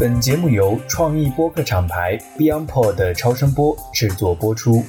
[0.00, 4.82] 本节目由创意播客厂牌 BeyondPod 的超声波制作播出。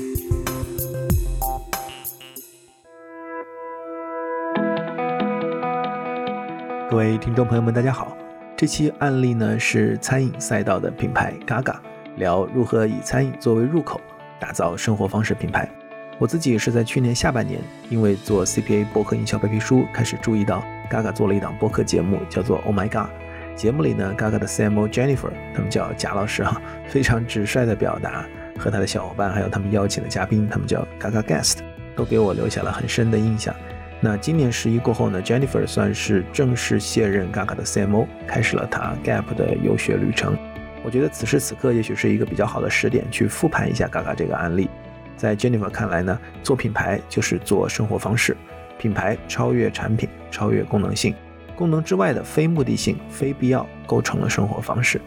[6.89, 8.18] 各位听众朋友们，大家好。
[8.58, 11.75] 这期案例呢是餐饮赛道的品牌 Gaga，
[12.16, 14.02] 聊如何以餐饮作为入口，
[14.39, 15.70] 打造生活方式品牌。
[16.18, 17.59] 我自己是在去年下半年，
[17.89, 23.09] 因为做 CPA 博客营销白皮书，开始注意到 Gaga 做了一档播客节目，叫做 Oh My God。
[23.56, 28.26] 节目里呢，Gaga 的 CMO Jennifer，他们叫贾老师哈， 非常直率的表达，
[28.59, 31.60] 和他的小伙伴，还有他们邀请的嘉宾，他们叫 Gaga Guest，
[31.96, 33.55] 都给我留下了很深的印象。
[34.02, 40.38] 那今年十一过后呢，Jennifer 算是正式卸任 Gaga 的 CMO，开始了他 Gap 的游学旅程。
[40.84, 44.70] 我觉得此时此刻也许是一个比较好的时点，去复盘一下 Gaga 这个案例。
[45.16, 48.35] 在 Jennifer 看来呢，做品牌就是做生活方式，
[48.77, 51.16] 品牌超越产品，超越功能性，
[51.55, 55.02] 功能之外的非目的性、非必要构成了生活方式。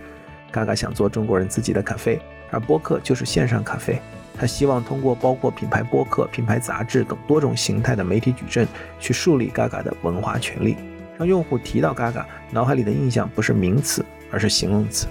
[0.52, 4.00] Gaga 想做中国人自己的咖啡，而播客就是线上咖啡。
[4.36, 8.66] 他希望通过包括品牌播客、品牌杂志等多种形态的媒体矩阵，
[8.98, 10.76] 去树立 Gaga 的文化权利，
[11.18, 15.06] 让用户提到 Gaga，脑海里的印象不是名词，而是形容词。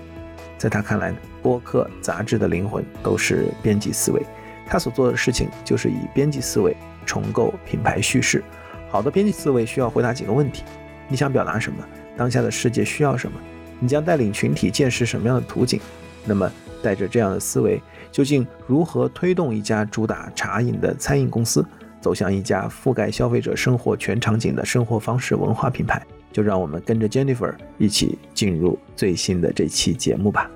[0.57, 4.25] 在他看来，播客、杂志的灵魂都是编辑思维。
[4.65, 8.43] 他所做的事情就是以编辑思维重构品牌叙事。
[8.89, 10.63] 好的编辑思维需要回答几个问题：
[11.07, 11.83] 你想表达什么？
[12.15, 13.39] 当下的世界需要什么？
[13.79, 15.79] 你将带领群体见识什么样的图景？
[16.25, 16.51] 那么，
[16.83, 21.65] 带着这样的思维，究竟如何推动一家主打茶饮的餐饮公司
[22.01, 26.05] 走向一家覆盖消费者生活全场景的生活方式文化品牌？
[26.33, 30.51] 就让我们跟着 Jennifer 一起进入最新的这期节目吧。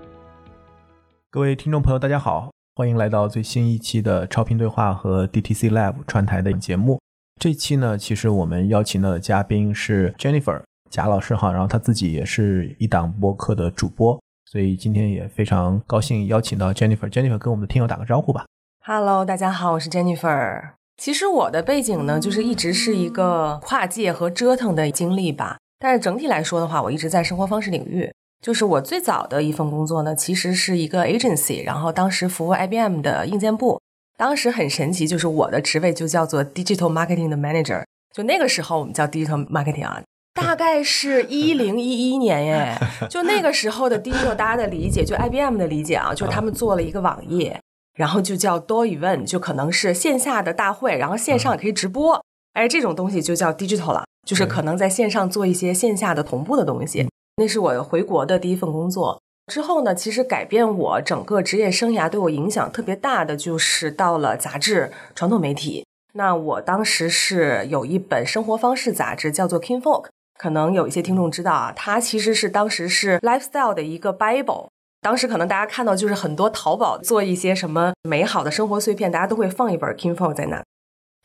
[1.30, 2.52] 各位听众朋友，大家好。
[2.76, 7.00] 欢迎来到最新一期的超频对话和 DTC Lab 串台的节目。
[7.42, 10.62] 这期呢，其实我们邀请到的嘉宾是 Jennifer
[10.92, 17.10] 贾老师哈，然后他自己也是一档播客的主播，所以今天也非常高兴邀请到 Jennifer。
[17.10, 18.46] Jennifer 跟我们的听友打个招呼吧。
[18.86, 20.74] Hello，大家好，我是 Jennifer。
[20.98, 25.58] 其实我的背景呢，就是一直是一个跨界和折腾的经历吧。
[25.80, 28.14] 但是整体来说的话，我一直在生活方式领域。
[28.40, 33.82] 就是我最早的一份工作呢，其实是一个 agency，然后当时服务 IBM 的硬件部。
[34.22, 37.84] 当时很神奇，就是我的职位就叫做 digital marketing 的 manager。
[38.16, 40.00] 就那个时候我们叫 digital marketing 啊，
[40.36, 42.78] 大概是一零一一年耶。
[43.10, 47.60] 就那个时候的 digital，大家的理解，就 IBM 的理解啊，就他们做了一个网页，
[47.98, 52.24] 然后就叫 do event，就可能是线下的大会，然后线上也可以直播。
[52.54, 57.10] 哎，这种东西就叫 digital 了，就是可能在线上做一些线下的同步的东西。
[57.38, 59.20] 那是我回国的第一份工作。
[59.52, 65.86] 之后呢，其实改变我整个职业生涯、对我影响特别大的，就是到了杂志传统媒体。
[66.14, 70.06] 那我当时是有一本生活方式杂志，叫做《King Folk》，
[70.40, 74.70] 可能有一些听众知道啊，它其实是当时是 lifestyle 的一个 bible。
[75.02, 80.64] 当时可能大家看到就是很多淘宝做一些什么美好的生活碎片，大家都会放一本《King Folk》在那。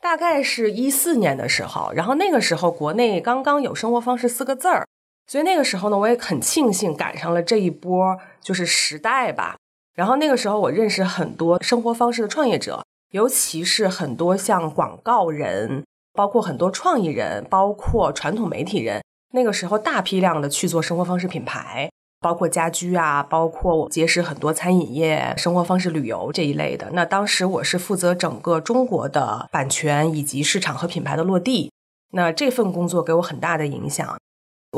[0.01, 4.85] 大概是一四年的时候，然后那个时候国内刚刚有“生活方式”四个字儿。
[5.27, 9.57] 所以那个时候呢，我也很庆幸赶上了这一波，就是时代吧。
[9.93, 15.83] 然后那个时候，我认识很多生活方式的创业者，尤其是很多像广告人，
[16.13, 19.01] 包括很多创意人，包括传统媒体人。
[19.33, 21.89] 那个时候大批量的去做生活方式品牌，
[22.21, 26.89] 包括家居啊，包括我结识很多餐饮业、生活方式旅游这一类的。
[26.93, 31.71] 那当时我是负责整个中国的版权以及市场和品牌的落地。
[32.13, 34.17] 那这份工作给我很大的影响。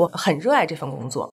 [0.00, 1.30] 我很热爱这份工作。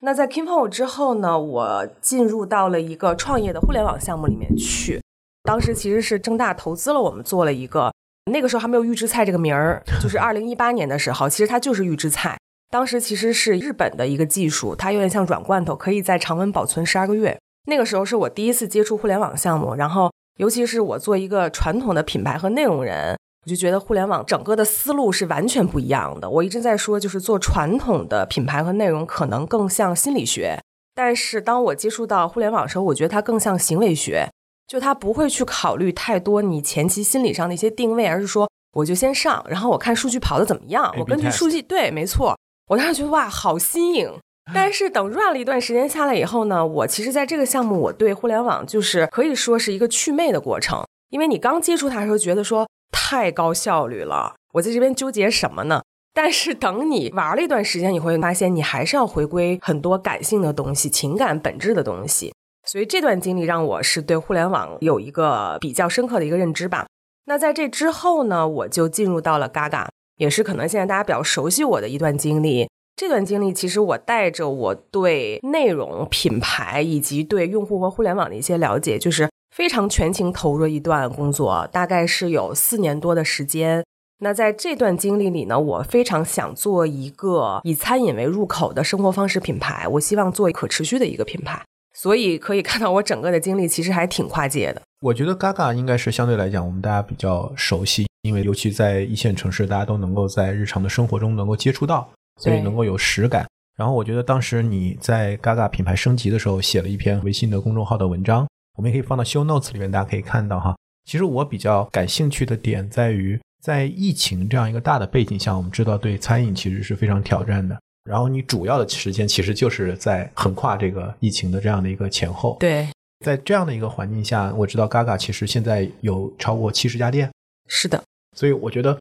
[0.00, 5.00] 那在 Kimpo 之后呢，我进入到了一个创业的互联网项目里面去。
[5.42, 7.92] 当时其实是正大投资了我们做了一个，
[8.30, 12.38] 那个时候还没有预制菜这个名儿，就是二零一八年的时候，其实它就是预制菜。
[12.70, 17.38] 当时其实是日本的一个技术，它有点像软罐头，可以在常温保存十二个月。
[17.66, 23.16] 那个时候是我第一次接触互联网项目，然后尤其是我做一个传统的品牌和内容人。
[23.44, 26.30] 我就觉得互联网整个的思路是完全不一样的。
[26.30, 30.58] 我一直在说，就是做传统的品牌和内容可能更像心理学，
[30.94, 34.26] 但是当我接触到互联网的时候，我觉得它更像行为学。
[34.66, 42.34] 就它不会去考虑太多你前期心理上的一些定位，而是说我就先上，然后我看数据跑的怎么样，我根据数据对，没错。
[42.68, 44.10] 我当时觉得哇，好新颖。
[44.54, 52.66] 但是等 run 了一段时间下来以后呢，我其实在这个项目，我对互联网就是可以说是一个祛魅的过程，因为你刚接触它的时候觉得说。
[52.94, 55.82] 太高效率了，我在这边纠结什么呢？
[56.14, 62.32] 但是等你玩了一段时间，你会发现你还是要回归很多感性的东西、情感本质的东西。
[62.64, 66.86] 所以这段经历让我是对互联网有一个比较深刻的一个认知吧。
[67.26, 72.68] 那在这之后呢，我就进入到了 Gaga，也是可能现在大家比较熟悉我的一段经历。
[72.96, 83.84] 这段经历，其实我带着我对内容、品牌以及对用户和互联网的一些了解，就是非常全情投入一段工作，大概是有四年多的时间。
[84.18, 91.62] 那在这段经历里呢，我非常想做一个以餐饮为入口的生活方式品牌，我希望做可持续的一个品牌。
[91.96, 94.82] 所以可以看到，我整个的经历其实还挺跨界的。
[95.00, 102.10] 我觉得 Gaga 应该是相对来讲，我们大家比较熟悉，因为尤其在一线城市，大家都能够在日常的生活中能够接触到。
[102.40, 103.46] 所以能够有实感。
[103.76, 110.76] 然后我觉得当时你在 Gaga 品牌升级的时候写了一篇微信的公众号的文章，我们也可以放到 Show Notes 里面，大家可以看到哈。
[111.04, 117.78] 其实我比较感兴趣的点在于，在疫情这样一个大的背景下，我们知道对餐饮其实是非常挑战的。
[118.04, 122.56] 然后你主要的时间其实就是在横跨这个疫情的这样的一个前后。
[122.60, 122.88] 对，
[123.24, 127.30] 在这样的一个环境下，我知道 Gaga 其实现在有超过七十家店。
[127.68, 128.02] 是的，
[128.36, 128.98] 所以我觉得。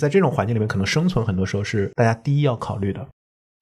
[0.00, 3.06] 在这种环境里面，可能生存很多时候是大家第一要考虑的。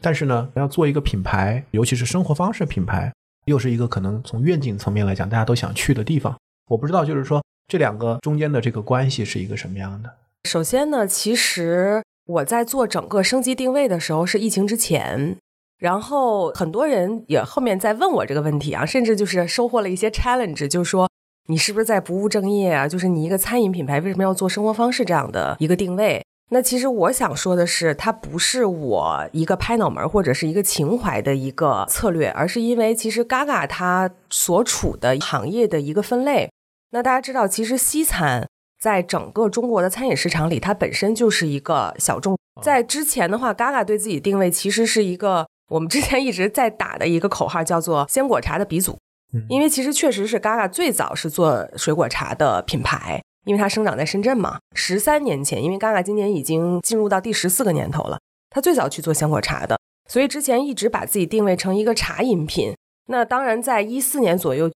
[0.02, 3.12] 但是呢，要做一个品牌，尤其是生活方式品牌，
[3.46, 6.36] 又是一个可能从愿景层面来讲，大家都想去的地方。
[6.68, 10.10] 我不知道，就是说这两个中间的这个关系是一个什么样的。
[10.44, 15.36] 首先呢，其实我在做整个升级定位的时候是疫情之前，
[15.78, 21.08] 然后很多人也后面在问我这个问题啊，甚至就是收获了一些 challenge，就是说。
[21.48, 22.86] 你是不是在不务正业啊？
[22.86, 26.24] 就是你一个餐饮品牌，为什么要做生活方式这样的一个定位？
[26.54, 36.50] 那其实我想说的是，它不是我一个拍脑门或者是一个情怀的一个策略，而是因为其实 Gaga 它所处的行业的一个分类。
[36.90, 38.46] 那大家知道，其实西餐
[38.78, 42.36] 在整个中国的餐饮市场里，它本身就是一个小众。
[42.60, 48.98] 在之前的话，Gaga 对自己定位其实是一个我们之前一直在打的一个口号，叫做鲜果茶的鼻祖。
[49.48, 54.58] 因为其实确实是 Gaga 最早是做水果茶的品牌，因为它生长在深圳嘛。
[54.74, 58.18] 十三年前，因为 Gaga 今年已经进入到第十四个年头了，
[58.50, 59.78] 他最早去做鲜果茶的，
[60.08, 62.74] 所以之前一直把自己定位成一个茶饮品。
[63.06, 64.70] 那当然，在一四年左右，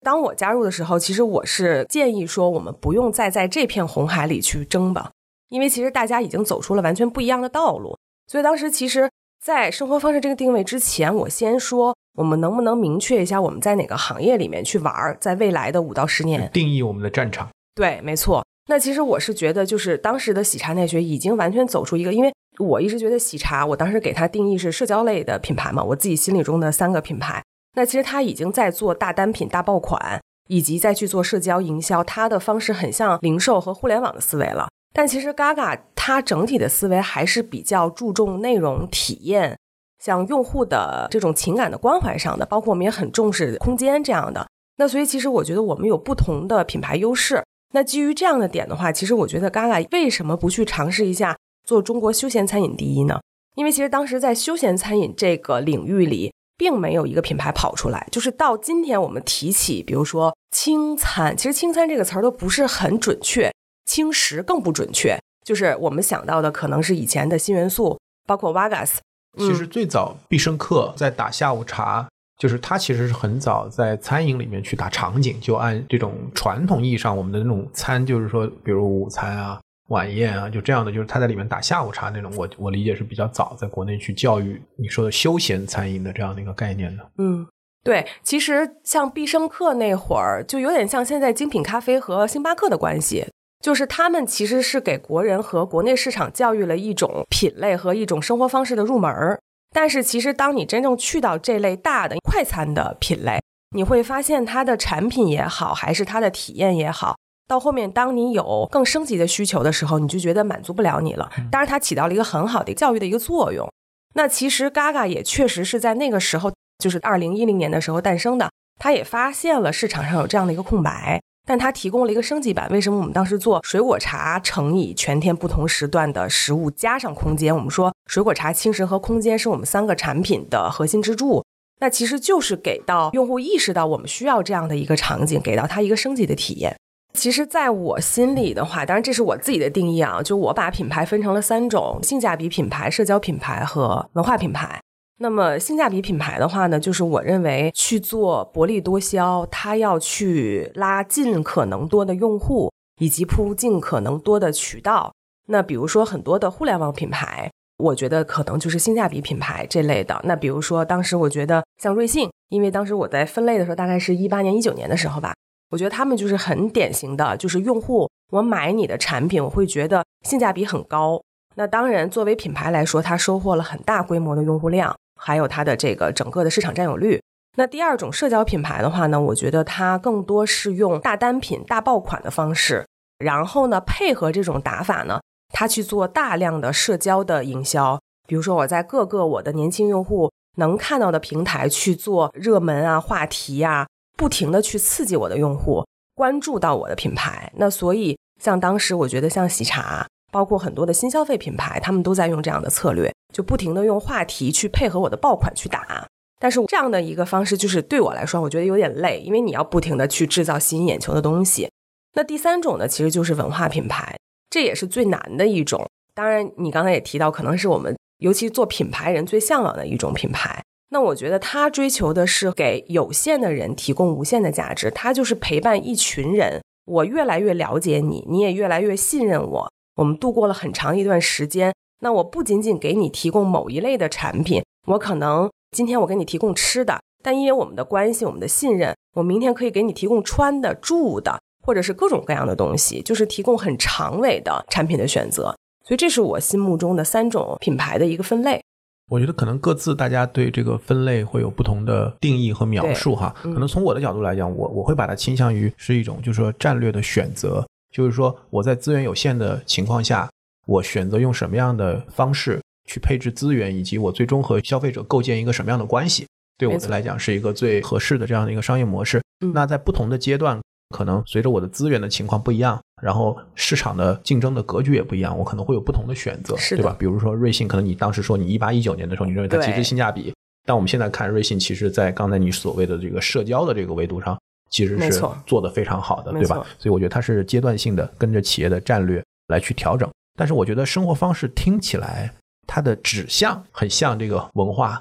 [0.00, 5.10] 当我加入的时候，其实我是建议说，我们不用再在这片红海里去争吧，
[5.48, 7.98] 因为其实大家已经走出了完全不一样的道路。
[8.26, 9.08] 所以当时其实。
[9.44, 15.16] 在生活方式这个定位之前，我先说，我们能不能明确一下我们在哪个行业里面去玩？
[15.18, 17.48] 在未来的五到十年，定义我们的战场。
[17.74, 18.44] 对，没错。
[18.68, 27.42] 那其实我是觉得，就是当时的喜茶奈雪已经完全走出一个，因为我一直觉得喜茶，我当时给它定义是社交类的品牌嘛，我自己心里中的三个品牌。
[27.74, 34.68] 那其实它已经在做大单品、大爆款，以及再去做社交营销，它的方式很像零售和互联网的思维了。
[34.94, 39.58] 但其实 Gaga 它整体的思维还是比较注重内容体验，
[39.98, 44.46] 像用户的这种情感的关怀上的，包括我们也很重视空间这样的。
[44.76, 47.42] 那所以其实我觉得我们有不同的品牌优势。
[47.72, 53.20] 那基于这样的点的话，其实我觉得 Gaga 为什么不去尝试一下做中国休闲餐饮第一呢？
[53.54, 58.06] 因为其实当时在休闲餐饮这个领域里，并没有一个品牌跑出来。
[58.10, 63.52] 就是到今天我们提起，比如说轻餐，其实轻餐这个词儿都不是很准确。
[63.84, 68.92] 轻食更不准确，就是我们想到的可能是以前的新元素，包括 Vagas。
[69.38, 72.08] 其实最早必胜客在打下午茶，
[72.42, 79.60] 就是他其实是很早在餐饮里面去打场景，就按这种传统意义上我们的那种餐，就是说比如午餐啊、
[79.90, 82.32] 晚宴啊，就这样的，就是他在里面打下午茶那种。
[82.36, 87.08] 我我理解是比较早在国内去教育你说的休闲餐饮的这样的一个概念的。
[87.18, 87.46] 嗯，
[87.84, 93.28] 对，其实像必胜客那会儿，就有点像现在精品咖啡和星巴克的关系。
[93.62, 99.38] 就是他们其实是给国人和国内市场教育了一种品类和一种生活方式的入门儿，
[99.72, 103.40] 但是其实当你真正去到这类大的快餐的品类，
[103.74, 107.16] 你会发现它的产品也好，还是它的体验也好，
[107.48, 111.30] 到后面当你有更升级的需求的时候，你就觉得满足不了你了。
[111.50, 113.66] 当然，它起到了一个很好的教育的一个作用。
[114.14, 121.20] 那其实 Gaga 也确实是在那个时候，就是二零一零年的时候诞生的，他也发现了市场上有这样的一个空白。
[121.46, 122.68] 但它提供了一个升级版。
[122.70, 127.54] 为什么我们当时做水果茶乘以全天不同时段的食物加上空间？
[127.54, 131.44] 我们说水果茶、轻食和空间是我们三个产品的核心支柱。
[131.80, 136.76] 那其实就是给到用户意识到我们需要这样的一个场景，给到他一个升级的体验。
[137.14, 144.80] 其实，在我心里的话，当然这是我自己的定义啊，就我把品牌分成了三种：性价比品牌、社交品牌和文化品牌。
[145.22, 155.14] 那么性价比品牌的话呢，就是我认为去做薄利多销，它要去拉尽可能多的用户，以及铺尽可能多的渠道。
[155.46, 157.48] 那比如说很多的互联网品牌，
[157.78, 160.20] 我觉得可能就是性价比品牌这类的。
[160.24, 165.32] 那比如说当时我觉得像瑞幸，因为当时我在分类的时候，大概是一八年、一九年的时候吧，
[165.70, 171.22] 我觉得他们就是很典型的，就是用户我买你的产品，我会觉得性价比很高。
[171.54, 177.22] 那当然，作为品牌来说，它收获了很大规模的用户量，还有它的这个整个的市场占有率。
[177.56, 182.86] 那第二种社交品牌的话呢，我觉得它更多是用大单品、大爆款的方式，
[183.18, 185.20] 然后呢，配合这种打法呢，
[185.52, 188.00] 它去做大量的社交的营销。
[188.26, 193.86] 比如说，我在各个我的年轻用户能看到的平台去做热门啊、话题啊，
[194.16, 197.52] 不停的去刺激我的用户关注到我的品牌。
[197.56, 200.06] 那所以，像当时我觉得像喜茶。
[200.32, 206.08] 包括很多的新消费品牌，他们都在用这样的策略，就不停的用话题去配合我的爆款去打。
[206.40, 211.70] 但是这样的一个方式，就是对我来说，我觉得有点累，因为你要不停的去制造吸引眼球的东西。
[212.14, 214.16] 那第三种呢，其实就是文化品牌，
[214.50, 215.86] 这也是最难的一种。
[216.14, 220.60] 当然，你刚才也提到，可能是我们尤其做品牌人最向往的一种品牌。
[220.90, 229.72] 那我觉得他追求的是给有限的人提供无限的价值，他就是陪伴一群人，我越来越了解你，你也越来越信任我。
[229.96, 245.54] 我们度过了很长一段时间，那我不仅仅给你提供某一类的产品，我可能今天我给你提供吃的，但因为我们的关系、我们的信任，我明天可以给你提供穿的、住的，或者是各种各样的东西，就是提供很长尾的产品的选择。
[245.84, 248.62] 所以这是我心目中的三种品牌的一个分类。
[249.10, 253.34] 我觉得可能各自大家对这个分类会有不同的定义和描述哈。
[253.42, 257.66] 可能从我的角度来讲，我我会把它倾向于是一种，就是说战略的选择。
[257.92, 260.28] 就是说，我在资源有限的情况下，
[260.66, 262.58] 我选择用什么样的方式
[262.88, 269.22] 去配置资源，以及我最终和消费者构建一个什么样的关系，对我们来讲是一个最合适的这样的一个商业模式。
[269.52, 270.58] 那在不同的阶段，
[270.96, 276.96] 可能随着我的资源的情况不一样，然后市场的竞争的格局也不一样，我可能会有不同的选择，对吧？
[276.98, 280.32] 比如说瑞幸，可能你当时说你一八一九年的时候，你认为它极致性价比，
[280.64, 284.38] 但我们现在看瑞幸，其实在刚才你所谓的这个社交的这个维度上。
[284.72, 286.56] 其实是做的非常好的，对吧？
[286.78, 290.10] 所以我觉得它是阶段性的，跟着企业的战略来去调整。
[290.34, 292.32] 但是我觉得生活方式听起来
[292.66, 295.00] 它的指向很像这个文化，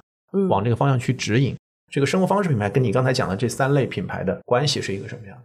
[0.50, 1.56] 往这个方向去指引。
[1.90, 5.38] 这个生活方式品牌跟你刚才讲的这三类品牌的关系是一个什么样？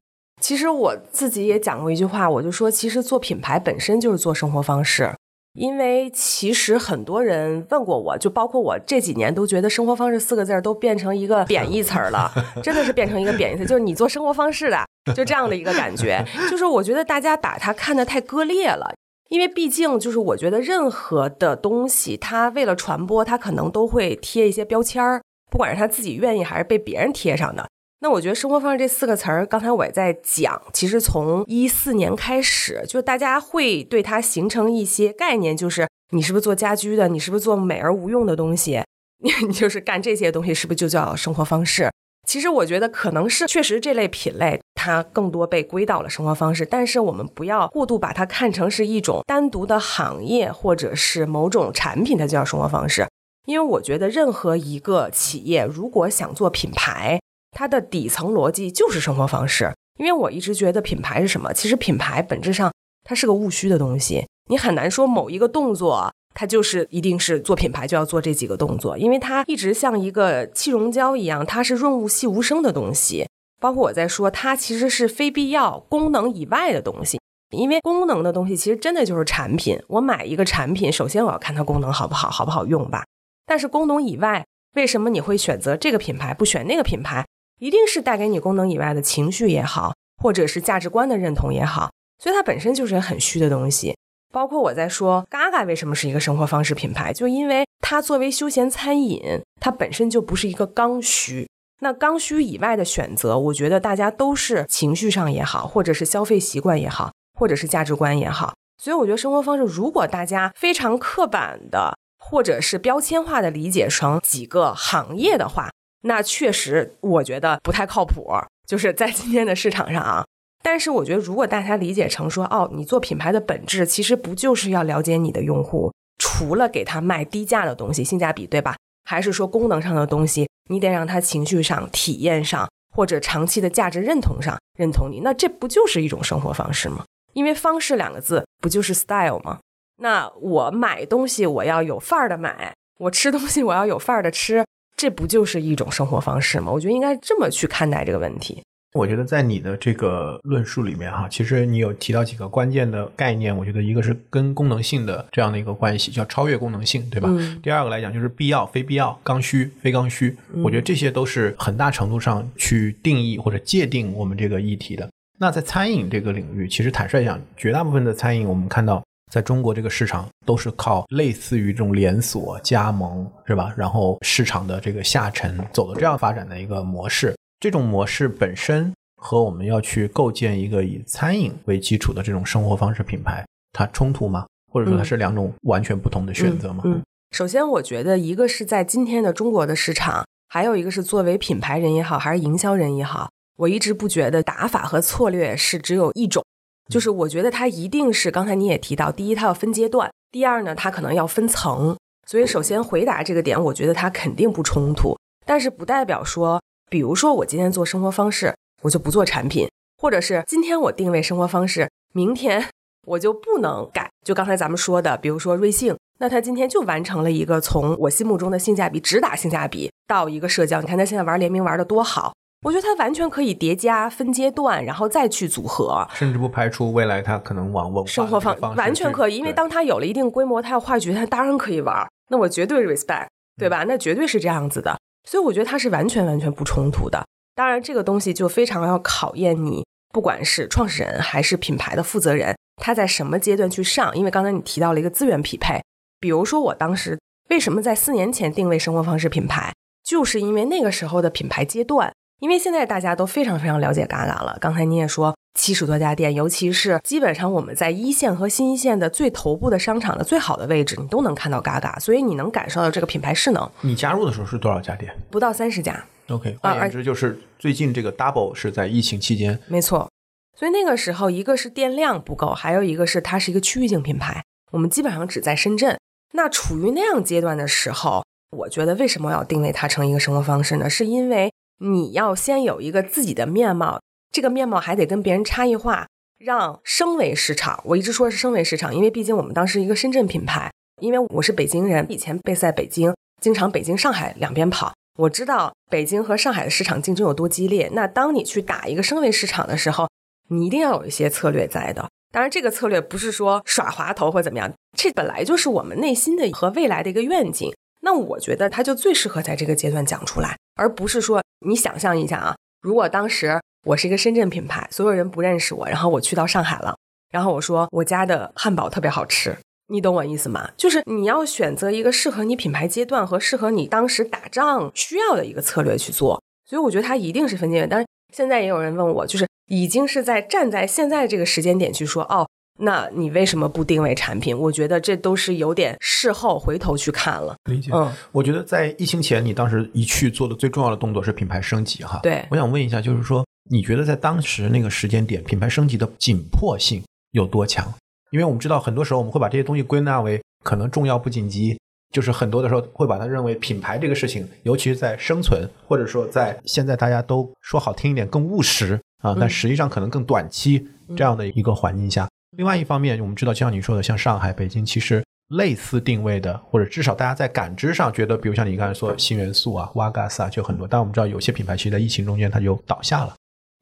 [0.42, 5.14] 其实我自己也讲过一句话，我就说，其实做品牌本身就是做生活方式。
[5.56, 12.30] 因为其实很多人问过我，就包括我这几年都觉得“生活方式”四个字儿都变成一个贬义词儿了，
[12.62, 14.78] 真的是变成一个贬义词，就是你做生活方式的，
[15.14, 16.22] 就这样的一个感觉。
[16.50, 18.94] 就是我觉得大家把它看得太割裂了，
[19.30, 27.66] 因为毕竟就是我觉得任何的东西，它为了传播，它可能都会贴一些标签儿，不管是他自己愿意还是被别人贴上的。
[28.00, 38.82] 那我觉得“生活方式”这四个词儿，刚才我也在讲，其实从一四年开始，就大家会对它形成一些概念，就是你是不是做家居的，你是不是做美而无用的东西，
[39.24, 41.90] 你你就是干这些东西，是不是就叫生活方式？
[42.28, 53.06] 其实我觉得可能是确实这类品类它更多被归到了生活方式，但是我们不要过度把它看成是一种单独的行业或者是某种产品，它叫生活方式。
[53.46, 57.20] 因为我觉得任何一个企业如果想做品牌，
[57.58, 61.54] 它的底层逻辑就是生活方式，因为我一直觉得品牌是什么？
[61.54, 62.70] 其实品牌本质上
[63.02, 73.26] 它是个务虚的东西，你很难说某一个动作它就是一定是做品牌就要做这几个动作，因为它一直像一个气溶胶一样，它是润物细无声的东西。
[73.58, 77.18] 包括我在说，它其实是非必要功能以外的东西，
[77.56, 79.82] 因为功能的东西其实真的就是产品。
[79.88, 83.04] 我买一个产品，首先我要看它功能好不好，好不好用吧。
[83.46, 84.44] 但是功能以外，
[84.75, 87.25] 为什么你会选择这个品牌不选那个品牌？
[87.58, 93.96] 一定是带给你功能以外的情绪也好，或者是价值观的认同也好，所以它本身就是很虚的东西。
[94.32, 101.48] 包括我在说，Gaga 为什么是一个生活方式品牌，就因为它作为休闲餐饮，它本身就不是一个刚需。
[101.80, 108.54] 那刚需以外的选择，我觉得大家都是情绪上也好，或者是消费习惯也好，或者是价值观也好。
[108.82, 115.70] 所以我觉得生活方式，如果大家非常刻板的，或者是标签化的理解成几个行业的话，
[116.06, 118.32] 那确实，我觉得不太靠谱，
[118.66, 120.25] 就是在今天的市场上啊。
[120.62, 128.76] 但是，我觉得如果大家理解成说，哦，你做品牌的本质其实不就是要了解你的用户，除了给他卖低价的东西，性价比对吧？
[129.04, 137.04] 还是说功能上的东西，你得让他情绪上、体验上，或者长期的价值认同上认同你，那这不就是一种生活方式吗？
[137.32, 139.58] 因为方式两个字不就是 style 吗？
[139.98, 144.64] 那我买东西我要有范儿的买，我吃东西我要有范儿的吃。
[144.96, 146.72] 这不就是一种生活方式吗？
[146.72, 148.62] 我觉得应该这么去看待这个问题。
[148.94, 153.54] 我觉得在你的这个论述里面，哈，其实你有提到几个关键的概念。
[153.54, 157.28] 我觉得一个是跟功能性的这样的一个关系，叫超越功能性，对吧？
[157.62, 160.34] 第二个来讲就是必要、非必要、刚需、非刚需。
[160.64, 165.06] 我觉得这些都是很大程度上去定义或者界定我们这个议题的。
[165.38, 173.75] 那在餐饮这个领域，其实坦率讲，绝大部分的餐饮我们看到在中国这个市场都是靠类似于这种连锁加盟，是吧？
[173.76, 184.47] 然后市场的这个下沉走的这样发展的一个模式，这种模式本身和我们要去构建一个以餐饮为基础的这种生活方式品牌，它冲突吗？
[184.73, 186.83] 或者说它是两种完全不同的选择吗？
[186.87, 187.02] 嗯，
[187.33, 196.45] 首先我觉得一个是在今天的中国的市场，还有一个是作为品牌人也好，还是营销人也好，我一直不觉得打法和策略是只有一种。
[196.88, 201.96] 就是我觉得它一定是刚才你也提到，第一它要分阶段，第二呢它可能要分层。
[202.26, 212.68] 所以首先回答这个点，我觉得它肯定不冲突，但是不代表说，比如说我今天做生活方式，我就不做产品，或者是今天我定位生活方式，明天
[213.06, 214.10] 我就不能改。
[214.24, 222.32] 就刚才咱们说的，比如说瑞幸，那他今天就完成了一个从我心目中的性价比直打性价比到一个社交，你看他现在玩联名玩的多好。
[222.66, 232.04] 我觉得它完全可以叠加、分阶段，然后再去组合，甚至不排除未来它可能往文生活方完全可以，因为当它有了一定规模，它要话剧，它当然可以玩。
[232.28, 233.85] 那我绝对 respect，对吧？
[233.87, 234.99] 那绝对是这样子的，
[235.30, 237.25] 所以我觉得它是完全完全不冲突的。
[237.54, 244.12] 当然，这个东西就非常要考验你，不管是创始人还是品牌的负责人，他在什么阶段去上。
[244.16, 245.80] 因为刚才你提到了一个资源匹配，
[246.18, 247.16] 比如说我当时
[247.49, 252.12] 为什么在四年前定位生活方式品牌，就是因为那个时候的品牌阶段。
[252.40, 254.58] 因为现在大家都非常非常了解嘎嘎了。
[254.60, 263.70] 刚才你也说七十多家店，尤其是基本上我们在一线和新一线的最头部的商场的最好的位置，你都能看到嘎嘎，所以你能感受到这个品牌势能。
[263.80, 265.10] 你加入的时候是多少家店？
[265.30, 266.04] 不到三十家。
[266.28, 269.58] OK，换言之就是最近这个 Double 是在疫情期间。
[269.66, 270.10] 没错，
[270.58, 275.98] 所以那个时候一个是店量不够，还有一个是它是一个区域性品牌，我们基本上只在深圳。
[276.32, 280.90] 那处于那样阶段的时候，我觉得为什么要定位它成一个生活方式呢？
[280.90, 281.50] 是因为。
[281.78, 284.00] 你要先有一个自己的面貌，
[284.33, 286.06] 这个面貌还得跟别人差异化，
[286.38, 287.83] 让升维市场。
[287.85, 290.71] 我一直说是升维市场，因为毕竟我们当时一个深圳品牌，
[291.02, 297.90] 因为我是北京人，以前备赛北京，经常北京、上海两边跑，我知道北京和上海的市场竞争有多激烈。
[297.92, 300.08] 那当你去打一个升维市场的时候，
[300.49, 302.08] 你一定要有一些策略在的。
[302.32, 307.73] 当然，这个策略不是说耍滑头或怎么样，这本来就是我们内心的和未来的一个愿景。
[308.02, 311.43] 那我觉得它就最适合在这个阶段讲出来，而不是说。
[311.67, 316.95] 你想象一下啊，如果当时我是一个深圳品牌，所有人不认识我，然后我去到上海了，
[317.30, 319.56] 然后我说我家的汉堡特别好吃，
[319.89, 320.71] 你懂我意思吗？
[320.76, 326.41] 就是你要选择一个适合你品牌阶段和适合你当时打仗需要的一个策略去做。
[326.67, 327.89] 所以我觉得它一定是分阶段。
[327.89, 332.47] 但是现在也有人问我，就是已经是在站在现在这个时间点去说哦。
[332.78, 334.56] 那你为什么不定位产品？
[334.56, 337.56] 我觉得这都是有点事后回头去看了。
[337.71, 337.91] 理解。
[337.93, 342.21] 嗯，我觉得在疫情前，你当时一去做的最重要的动作是品牌升级，哈。
[342.23, 342.45] 对。
[342.50, 347.93] 我想问一下，就是说，你觉得在当时那个时间点，品牌升级的紧迫性有多强？
[348.30, 351.78] 因为我们知道，很多时候我们会把这些东西归纳为可能重要不紧急，
[352.12, 360.86] 就是很多的时候会把它认为品牌这个事情，尤其是在生存，或者说在现在大家都说好听一点更务实啊，但实际上可能更短期
[361.17, 362.28] 这样的一个环境下。
[362.56, 370.88] 另外一方面，我们知道，就像你说的，像上海、北京，其实类似定位的，或者至少大家在感知上觉得，比如像你刚才说新元素啊、瓦嘎斯啊，就很多。
[370.88, 373.34] 但我们知道，有些品牌其实，在疫情中间它就倒下了。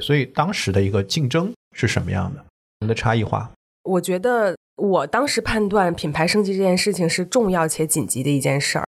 [0.03, 2.45] 所以当时的一个竞争是什么样的？
[2.81, 3.49] 我们的差异化？
[3.85, 8.85] 我觉得我当时判断品牌升级这件事情是重要且紧急的一件事儿。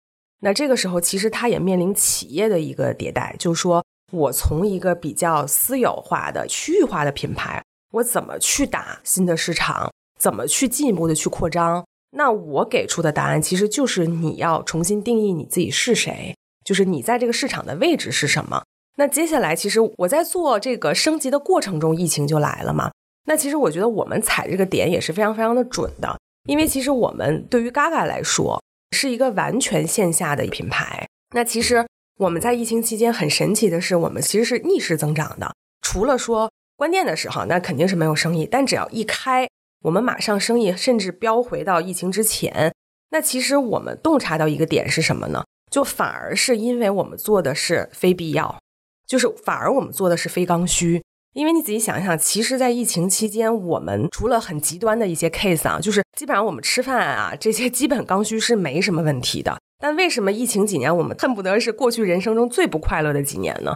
[0.41, 7.63] 那这个时候，其实它也面临企业的一个迭代，就是说我从一个比较私有化的区域化的品牌。
[7.91, 9.91] 我怎么去打新的市场？
[10.19, 11.83] 怎么去进一步的去扩张？
[12.11, 18.63] 那我给出的答案其实就是你要重新定义你自己是谁，就是你在这个市场的位置是什么。
[18.97, 22.91] 那接下来，其实我在做这个升级的过程中，疫情就来了嘛。
[23.25, 28.61] 那其实我觉得我们踩这个点也是非常非常的准的，因为其实我们对于 Gaga 来说
[28.95, 31.07] 是一个完全线下的品牌。
[31.33, 31.85] 那其实
[32.19, 36.51] 我们在疫情期间很神奇的是，我们其实是逆势增长的，除了说。
[36.81, 38.47] 关店的时候，那肯定是没有生意。
[38.49, 39.47] 但只要一开，
[39.83, 42.73] 我们马上生意甚至飙回到疫情之前。
[43.11, 45.43] 那其实我们洞察到一个点是什么呢？
[45.69, 48.57] 就反而是因为我们做的是非必要，
[49.05, 51.03] 就是反而我们做的是非刚需。
[51.33, 59.55] 因为你仔细想一想，其实，在疫情期间，我们除了很极端的一些 case 啊，就是基本上我们吃饭啊这些基本刚需是没什么问题的。
[59.77, 63.75] 但为什么疫情几年，我们恨不得是过去人生中最不快乐的几年呢？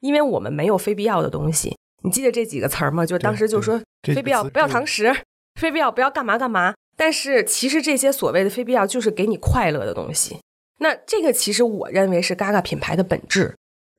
[0.00, 1.76] 因为我们没有非必要的东西。
[2.02, 3.04] 你记得这几个词儿吗？
[3.04, 5.14] 就当时就说非必要不要堂食，
[5.60, 6.74] 非必要不要干嘛干嘛。
[6.96, 10.38] 但是其实这些所谓的非必要就是给你快乐的东西。
[10.78, 13.54] 那这个其实我认为是 Gaga 品牌的本质，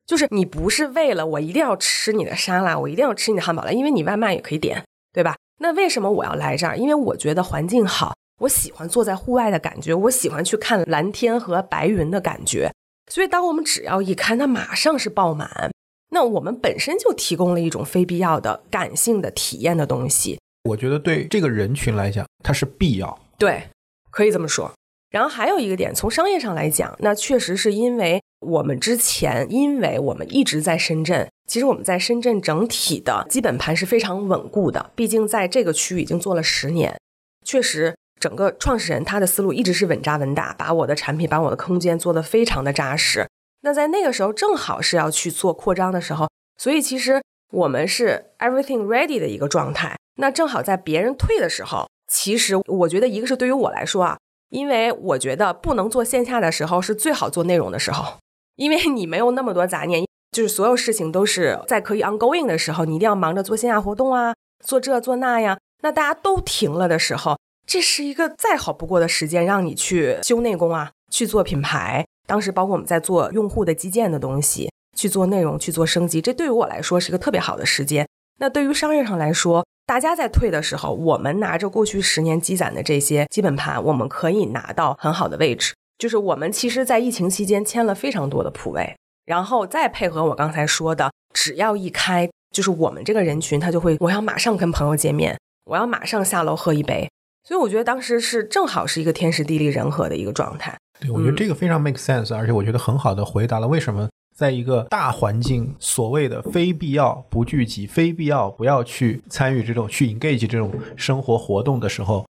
[0.06, 5.36] 就是你不是为了我一定要吃你的沙拉，我一定要吃你的汉堡了，因为你外卖也可以点，对吧？
[5.58, 6.76] 那为什么我要来这儿？
[6.76, 12.72] 因为我觉得环境好，我喜欢坐在户外的感觉，我喜欢去看蓝天和白云的感觉。
[13.10, 15.71] 所以，当我们只要一开，那马上是爆满。
[16.14, 20.38] 那我们本身就提供了一种非必要的感性的体验的东西。
[20.64, 23.18] 我觉得对这个人群来讲，它是必要。
[23.38, 23.64] 对，
[24.10, 24.70] 可以这么说。
[25.10, 34.90] 然后还有一个点，从商业上来讲，那确实是因为我们之前，因为我们一直在深圳，其实我们在深圳整体的基本盘是非常稳固的。
[34.94, 36.98] 毕竟在这个区域已经做了十年，
[37.44, 43.26] 确实整个创始人他的思路一直是稳扎稳打，把我的产品、把我的空间做得非常的扎实。
[43.62, 49.96] 那在那个时候正好是要去做扩张的时候，所以其实我们是 everything ready 的一个状态。
[50.16, 54.18] 那正好在别人退的时候，其实我觉得一个是对于我来说啊。
[54.50, 58.18] 因为我觉得不能做线下的时候是最好做内容的时候，
[58.56, 65.58] 因为你没有那么多杂念，就是所有事情都是在可以 ongoing 的时候，你一定要忙着做线下活动啊，做这做那呀。
[65.80, 72.04] 那大家都停了的时候，这是一个再好不过的时间，让你去修内功啊，去做品牌。
[72.26, 78.06] 当时包括我们在做用户的基建的东西，去做内容，去做升级，这对于我来说是一个特别好的时间。
[78.38, 85.74] 那对于商业上来说，大家在退的时候，我们拿着过去十年积攒的这些基本盘，我们可以拿到很好的位置。
[85.98, 97.08] 就是我们其实，在疫情期间签了非常多的铺位，然后再配合我刚才说的，只要一开，就是我们这个人群，他就会，我要马上跟朋友见面，我要马上下楼喝一杯。
[97.44, 100.76] 所以我觉得当时是正好是一个天时地利人和的一个状态。
[101.02, 104.08] 对，我觉得这个非常 make sense，而且我觉得很好的回答了为什么。
[104.34, 112.26] 在一个大环境，所谓的非必要不聚集，非必要不要去参与这种去 engage 这种生活活动的时候，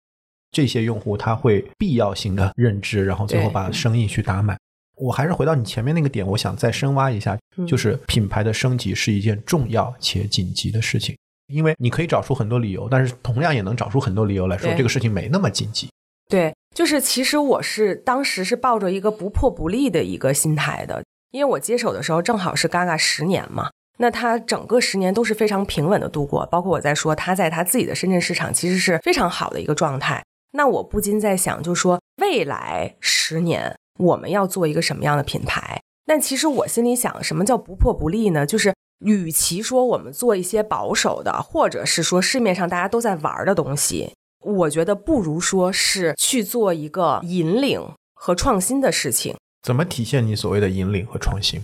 [0.52, 4.58] 这些用户他会必要性的认知，然后最后把生意去打满。
[4.96, 15.88] 我还是回到你前面那个点，我想再深挖一下，就是品牌的升级是一件重要且紧急的事情，因为你可以找出很多理由，但是同样也能找出很多理由来说这个事情没那么紧急。
[16.28, 21.02] 对，就是其实我是当时是抱着一个不破不立的一个心态的。
[21.32, 30.24] 因为我接手的时候正好是 Gaga 十年嘛，那他整个十年都是非常平稳的度过，包括我在说他在他自己的深圳市场其实是非常好的一个状态。
[30.52, 35.80] 那我不禁在想，就说未来十年我们要做一个什么样的品牌？
[36.06, 38.46] 但其实我心里想，什么叫不破不立呢？
[38.46, 44.14] 就是与其说我们做一些保守的，或者是说市面上大家都在玩的东西，
[44.46, 47.82] 我觉得不如说是去做一个引领
[48.14, 49.36] 和创新的事情。
[49.62, 51.60] 怎么体现你所谓的引领和创新？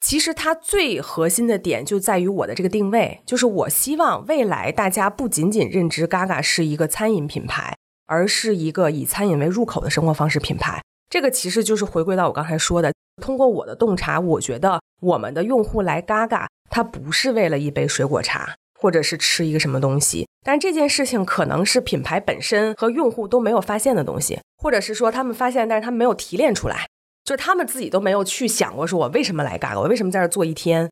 [0.00, 10.82] 其实它最核心的点就在于我的这个定位，就是我希望未来大家不仅仅认知 Gaga 是一个餐饮品牌，而是一个以餐饮为入口的生活方式品牌。
[11.08, 12.92] 这个其实就是回归到我刚才说的，
[13.22, 26.86] 通过我的洞察，我觉得我们的用户来 Gaga，他不是为了一杯水果茶，或者是吃一个什么东西，但这件事情可能是品牌本身和用户都没有发现的东西，或者是说他们发现，但是他们没有提炼出来。
[27.22, 30.90] 就是他们自己都没有去想过，说我为什么来嘎嘎，我为什么在这做一天？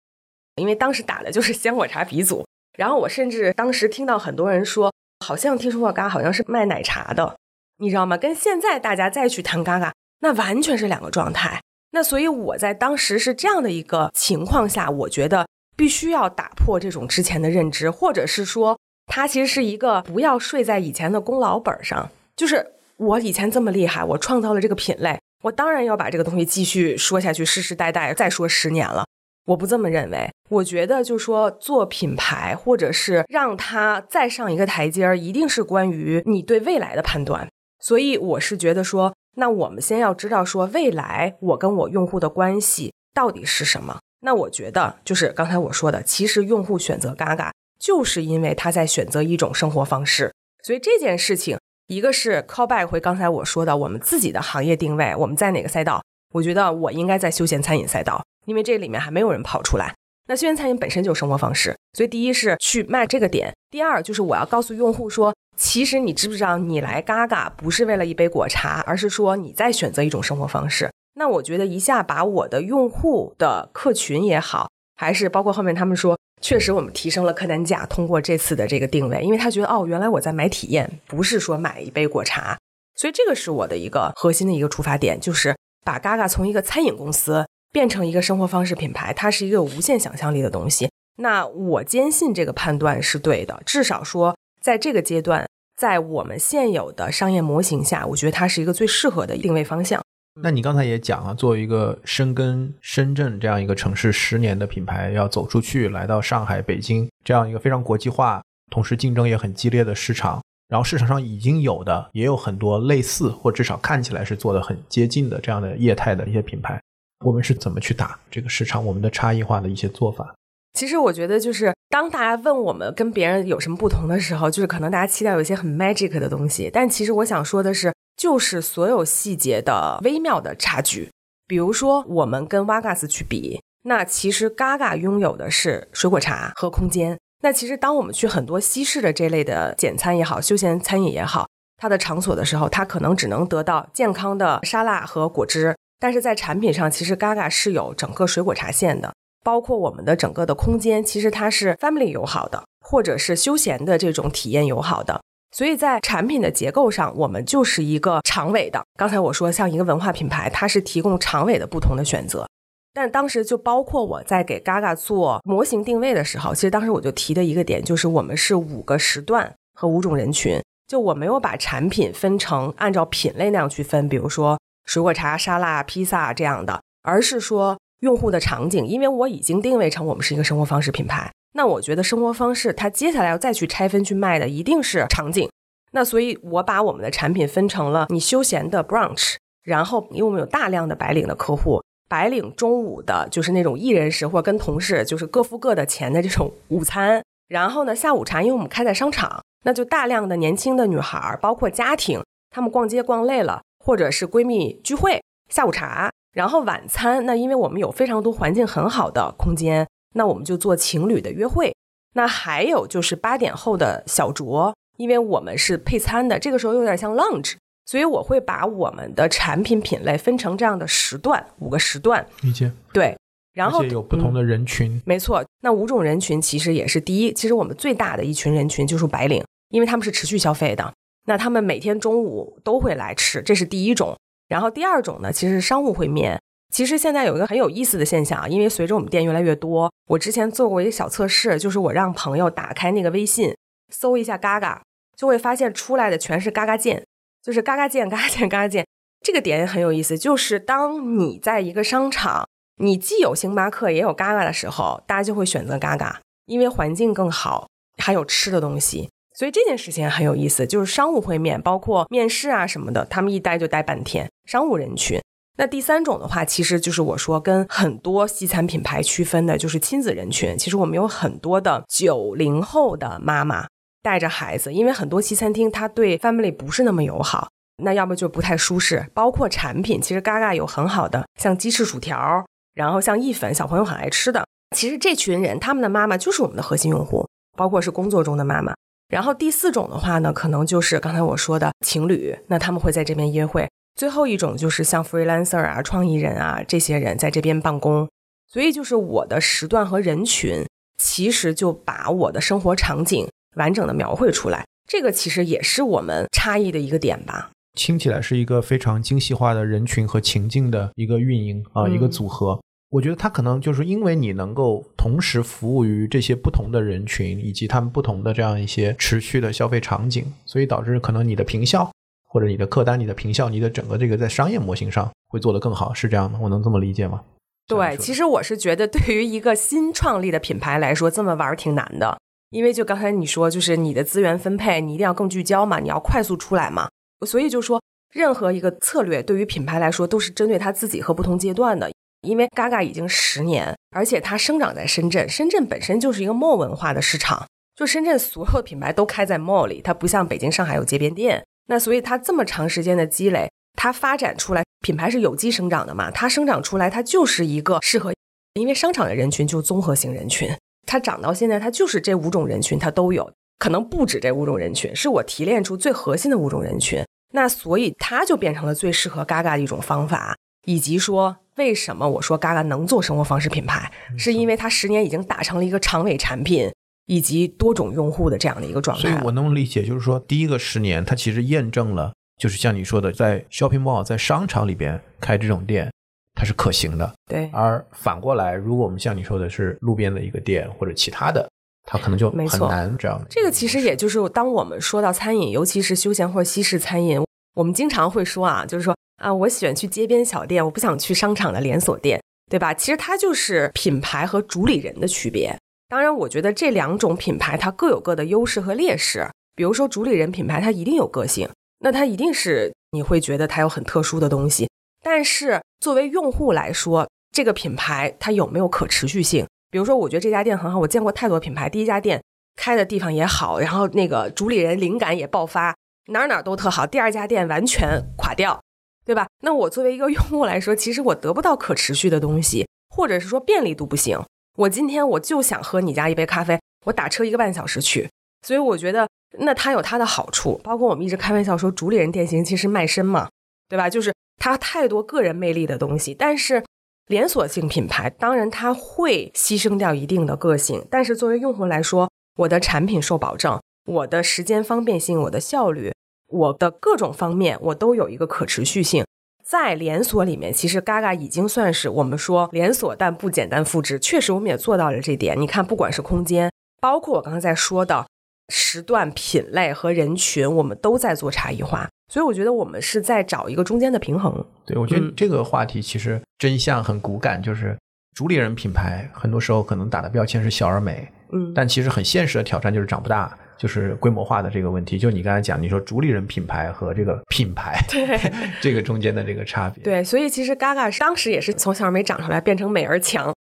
[0.57, 2.47] 因为当时打的就是鲜果茶鼻祖。
[2.77, 4.93] 然后我甚至当时听到很多人说，
[5.27, 7.37] 好像听说过嘎嘎好像是卖奶茶的，
[7.79, 8.17] 你知道吗？
[8.17, 11.61] 跟现在大家再去谈嘎嘎，那完全是两个状态。
[11.91, 15.49] 那所以我在当时是这样的一个情况下，我觉得
[15.79, 25.21] 必须要打破这种之前的认知，或者是说，它其实是一个不要睡在以前的功劳本上，就是我以前这么厉害，我创造了这个品类。
[25.45, 29.05] 我当然要把这个东西继续说下去，世世代代再说十年了。
[29.47, 37.49] 我不这么认为，我觉得就说做品牌，或者是让它再上一个台阶儿，一定是关于你对未来的判断。
[37.81, 44.01] 所以我是觉得说，那我们先要知道说未来我跟我用户的关系到底是什么。
[44.21, 50.33] 那我觉得就是刚才我说的，其实用户选择嘎嘎，就是因为他在选择一种生活方式。
[50.63, 51.59] 所以这件事情。
[51.89, 56.03] 一个是 call back 回刚才我说的，我们自己的行业定位，我们在哪个赛道？
[56.35, 59.95] 我觉得我应该在休闲餐饮赛道，因为这里面还没有人跑出来。
[60.27, 70.91] 那休闲餐饮本身就是生活方式，所以第一是去卖这个点，第二就是我要告诉用户说，其实你知不知道，你来嘎嘎不是为了一杯果茶，而是说你在选择一种生活方式。
[71.19, 76.17] 那我觉得一下把我的用户的客群也好，还是包括后面他们说。
[76.41, 77.85] 确实，我们提升了客单价。
[77.87, 82.57] 通过这次的这个定位，因为他觉得哦，原来我在买体验，不是说买一杯果茶。
[82.95, 90.89] 所以这个是我的一个核心的一个出发点，就是把嘎嘎从一个餐饮公司变成一个生活方式品牌，它是一个有无限想象力的东西。
[91.17, 95.45] 那我坚信这个判断是对的，至少说在这个阶段，
[95.77, 100.01] 在我们现有的商业模型下，我觉得它是一个最适合的定位方向。
[100.41, 116.81] 那你刚才也讲了，作为一个深耕深圳这样一个城市十年的品牌，要走出去，来到上海、北京这样一个非常国际化、同时竞争也很激烈的市场，然后市场上已经有的也有很多类似或至少看起来是做的很接近的这样的业态的一些品牌，
[117.25, 118.85] 我们是怎么去打这个市场？
[118.85, 120.35] 我们的差异化的一些做法。
[120.75, 131.09] 其实我觉得，就是当大家问我们跟别人有什么不同的时候，就是可能大家期待有一些很 magic 的东西，但其实我想说的是，就是所有细节的微妙的差距。
[131.47, 137.19] 比如说，我们跟 Vagas 去比，那其实 Gaga 拥有的是水果茶和空间。
[137.43, 149.15] 那其实当我们去很多西式的这类的简餐也好，休闲餐饮也好，它的场所的时候，它可能只能得到健康的沙拉和果汁，但是在产品上，其实 Gaga 是有整个水果茶线的。
[149.45, 155.23] 包括我们的整个的空间，其实它是 family 友好的，或者是休闲的这种体验友好的。
[155.51, 158.85] 所以在产品的结构上，我们就是一个长尾的。
[158.97, 162.47] 刚才我说，像一个文化品牌，它是提供长尾的不同的选择。
[162.93, 170.61] 但当时就包括我在给 Gaga 做模型定位的时候，其实当时我就提的一个点，就是我们是五个时段和五种人群。
[170.87, 177.79] 就我没有把产品分成按照品类那样去分，比如说水果茶、沙拉、披萨这样的，而是说。
[178.01, 185.49] 用户的场景，因为我已经定位成我们是一个生活方式品牌，那我觉得生活方式它接下来要再去拆分去卖的一定是场景。
[185.93, 206.11] 那所以，我把我们的产品分成了你休闲的 brunch，然后因为我们有大量的白领的客户，白领中午的就是那种一人食或跟同事就是各付各的钱的这种午餐，然后呢下午茶，因为我们开在商场，那就大量的年轻的女孩，包括家庭，他们逛街逛累了，或者是闺蜜聚会，下午茶。
[206.35, 211.73] 然后晚餐，那因为我们有非常多环境很好的空间，那我们就做情侣的约会。
[212.15, 217.55] 那还有就是八点后的小酌，因为我们是配餐的，这个时候有点像 lunch，
[217.87, 222.27] 所以我会把我们的产品品类分成这样的时段，五个时段。
[222.41, 222.73] 理解。
[222.93, 223.17] 对，
[223.55, 225.01] 然后有不同的人群。
[225.07, 230.93] 没错，那五种人群其实也是第一，其实我们最大的一群人群就是白领，因为他们是持续消费的，
[231.27, 234.17] 那他们每天中午都会来吃，这是第一种。
[234.49, 236.41] 然后第二种呢，其实是商务会面。
[236.73, 243.55] 其实现在有一个很有意思的现象啊，因为随着我们店越来越多，我之前做过一个小测试，就是我让朋友打开那个微信，
[243.93, 244.83] 搜一下嘎嘎，
[245.17, 247.03] 就会发现出来的全是嘎嘎键，
[247.43, 248.87] 就是嘎嘎键、 嘎嘎键、嘎嘎键。
[249.25, 257.69] 这个点也很有意思，就是当你在一个商场，你既有星巴克也有嘎嘎的时候，大家就会选择嘎嘎，因为环境更好，
[258.03, 259.11] 还有吃的东西。
[259.35, 264.31] 所以这件事情很有意思，就是商务会面，包括面试啊什么的，他们一待就待半天。
[264.45, 265.21] 商务人群，
[265.61, 270.57] 那第三种的话，其实就是我说跟很多西餐品牌区分的，就是亲子人群。
[270.57, 273.67] 其实我们有很多的九零后的妈妈
[274.01, 277.49] 带着孩子，因为很多西餐厅它对 family 不是那么友好，
[277.83, 279.11] 那要不就不太舒适。
[279.13, 284.47] 包括产品，其实嘎嘎有很好的，像鸡翅薯条，然后像意粉，小朋友很爱吃的。
[284.77, 288.73] 其实这群人他们的妈妈就是我们的核心用户，包括是工作中的妈妈。
[289.09, 293.69] 然后第四种的话呢，可能就是刚才我说的情侣，那他们会在这边约会。
[293.99, 298.09] 最后一种就是像 freelancer 啊、创意人啊这些人在这边办公。
[298.47, 300.65] 所以就是我的时段和人群，
[300.99, 304.65] 其实就把我的生活场景完整的描绘出来。
[304.87, 307.51] 这个其实也是我们差异的一个点吧。
[307.75, 312.61] 听起来是一个非常精细化的人群和情境的一个运营啊，一个组合。
[312.91, 321.91] 我觉得它可能就是因为你能够同时服务于这些不同的人群以及他们不同的这样一些持续的消费场景，所以导致可能你的平效
[322.29, 326.39] 或者你的客单、你的平效、你的整个这个在商业模型上会做得更好，是这样吗？
[326.43, 327.23] 我能这么理解吗？
[327.67, 332.19] 对，其实我是觉得对于一个新创立的品牌来说，这么玩挺难的，
[332.51, 336.89] 因为就刚才你说，就是你的资源分配你一定要更聚焦嘛，你要快速出来嘛，
[337.27, 341.91] 所以就说任何一个策略对于品牌来说都是针对他自己和不同阶段的。
[342.23, 351.45] 因为 Gaga 已经十年，而且它生长在深圳，深圳本身就是一个 mall 文化的市场，就深圳所有的品牌都开在 mall 里，它不像北京、上海有街边店。
[351.69, 356.11] 那所以它这么长时间的积累，它发展出来品牌是有机生长的嘛？
[356.11, 358.13] 它生长出来，它就是一个适合，
[358.55, 360.51] 因为商场的人群就综合型人群，
[360.87, 367.05] 它长到现在，它就是这五种人群它都有，可能不止这五种人群，是我提炼出最核心的五种人群。
[367.33, 371.37] 那所以它就变成了最适合 Gaga 的一种方法，以及说。
[371.59, 373.91] 为什么我说嘎嘎能做生活方式品牌？
[374.17, 376.73] 是因为它十年已经打成了一个长尾产品
[377.09, 379.03] 以及多种用户的这样的一个状态。
[379.03, 385.93] 所以我能理解，就是说第一个十年，它其实验证了，就是像你说的，在 shopping mall 在商场里边开这种店，
[386.35, 387.13] 它是可行的。
[387.27, 387.51] 对。
[387.53, 391.51] 而反过来，如果我们像你说的是路边的一个店或者其他的，
[391.85, 393.21] 它可能就很难这样。
[393.29, 397.21] 这个其实也就是当我们说到餐饮，尤其是休闲或者西式餐饮，
[397.55, 398.95] 我们经常会说啊，就是说。
[399.19, 402.73] 啊，我喜欢去街边小店，我不想去商场的连锁店，对吧？
[402.73, 405.59] 其实它就是品牌和主理人的区别。
[405.89, 409.27] 当然，我觉得这两种品牌它各有各的优势和劣势。
[409.57, 411.49] 比如说主理人品牌，它一定有个性，
[411.79, 414.69] 那它一定是你会觉得它有很特殊的东西。
[415.03, 419.47] 但是作为用户来说，这个品牌它有没有可持续性？
[419.71, 422.23] 比如说，我觉得这家店很好，我见过太多品牌，第一家店
[422.57, 425.75] 开的地方也好，然后那个主理人灵感也爆发，
[426.13, 426.87] 哪哪都特好。
[426.87, 428.61] 第二家店完全垮掉，
[429.07, 429.27] 对吧？
[429.41, 434.21] 那我作为一个用户来说，其实我得不到可持续的东西，或者是说便利度不行。
[434.59, 438.11] 我今天我就想喝你家一杯咖啡，我打车一个半小时去，
[438.47, 439.09] 所以我觉得。
[439.41, 443.29] 那它有它的好处，包括我们一直开玩笑说，主理人店型其实卖身嘛，
[443.69, 443.91] 对吧？
[443.91, 446.15] 就是它太多个人魅力的东西。
[446.15, 446.65] 但是
[447.09, 450.83] 连锁性品牌，当然它会牺牲掉一定的个性。
[450.91, 455.93] 但是作为用户来说，我的产品受保证，我的时间方便性，我的效率，
[456.29, 459.05] 我的各种方面，我都有一个可持续性。
[459.49, 463.99] 在连锁里面，其实 Gaga 已经算是我们说连锁，但不简单复制。
[463.99, 465.41] 确实，我们也做到了这点。
[465.41, 468.07] 你看，不管是空间，包括我刚才在说的。
[468.51, 474.43] 时段、品类和人群，我们都在做差异化，所以我觉得我们是在找一个中间的平衡。
[474.65, 477.77] 对，我觉得这个话题其实真相很骨感，就是
[478.17, 484.99] 主理人品牌很多时候可能打的标签是小而美，嗯，但其实很现实的挑战就是长不大，就是规模化的这个问题。
[484.99, 493.35] 就你刚才讲，你说主理人品牌和这个品牌，对这个中间的这个差别，对，所以其实 Gaga 当时也是从小而美长出来，变成美而强，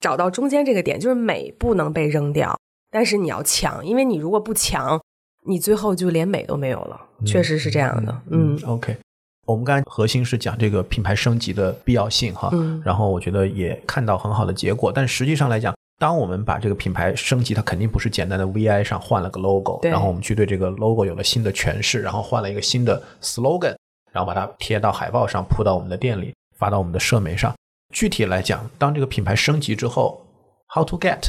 [0.00, 2.56] 找到中间这个点，就是美不能被扔掉。
[2.90, 5.00] 但是你要强，因为你如果不强，
[5.46, 7.00] 你最后就连美都没有了。
[7.26, 8.22] 确实是这样的。
[8.30, 8.96] 嗯，OK，
[9.46, 12.52] 我们刚才核心是讲这个品牌升级的必要性哈，
[12.84, 14.92] 然后我觉得也看到很好的结果。
[14.92, 23.76] 但实际上来讲，当我们把这个品牌升级，它肯定不是简单的 VI 上换了个 logo，然后我们去对这个 logo 有了新的诠释，然后换了一个新的 slogan，
[24.12, 27.54] 然后把它贴到海报上，铺到我们的店里，发到我们的社媒上。
[27.92, 30.26] 具体来讲，当这个品牌升级之后
[30.74, 31.28] ，how to get？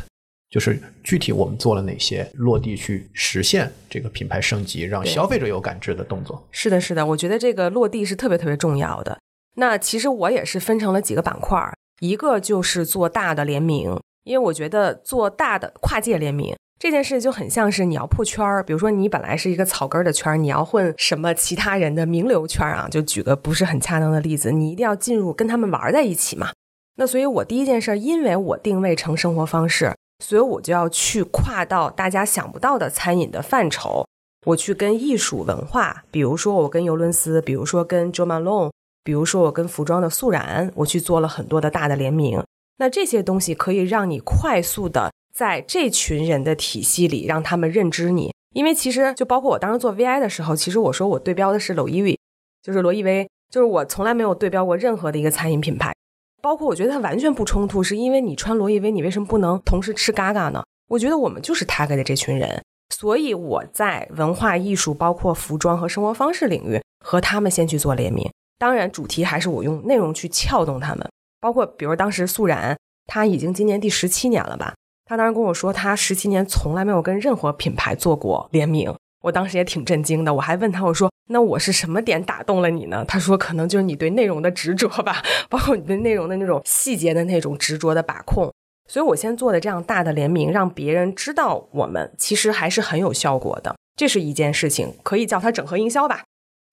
[0.49, 6.41] 就是具体我们做了哪些落地去实现这个品牌升级，让消费者有感知的动作。
[6.51, 9.19] 是的，是的，我觉得这个落地是特别特别重要的。
[9.57, 11.59] 那其实我也是分成了几个板块，
[11.99, 18.61] 一个就是做大的联名，因为我觉得做大的跨界联名这件事就很像是你要破圈儿。
[18.61, 22.89] 比如说你本来是一个草根的圈儿，你要混什么其他人的名流圈儿啊？
[22.91, 26.49] 就举个不是很恰当的例子，你一定要进入跟他们玩在一起嘛。
[26.97, 29.93] 那所以我第一件事，因为我定位成生活方式。
[30.23, 34.07] 所以我就要去跨到大家想不到的餐饮的范畴，
[34.45, 38.71] 我去跟艺术文化，比如说我跟尤伦斯，比如说跟 Jo Malone，
[39.03, 42.41] 比如说我跟服装的素然，我去做了很多的大的联名。
[42.77, 52.19] 那这些东西可以让你快速的在这群人的体系里让他们认知你，因为其实就包括我当时做 VI 的时候，其实我说我对标的是罗意威，
[52.61, 55.93] 就是罗意威，就是我从来没有对标过任何的一个餐饮品牌。
[56.41, 60.63] 包括我觉得它完全不冲突，是因为你穿罗意威，你为什么不能同时吃嘎嘎呢？
[60.89, 68.31] 我觉得我们就是 tag 的这群人，所以我在文化艺术、包括服装和生活方式领域和他们先去做联名。
[68.59, 71.09] 当然，主题还是我用内容去撬动他们。
[71.45, 74.73] 包括比如当时素然，他已经今年第十七年了吧？
[75.05, 78.91] 他当时跟我说，他十七年从来没有跟任何品牌做过联名。
[79.21, 88.51] 我当时也挺震惊的，我还问他，我说：“那我是什么点打动了你呢？”他说：“可能就是你对内容的执着吧，包括你对内容的那种细节的那种执着的把控。”
[88.89, 96.23] 所以，我先做的这样大的联名，让别人知道我们其实还是很有效果的，这是一件事情，可以叫它整合营销吧。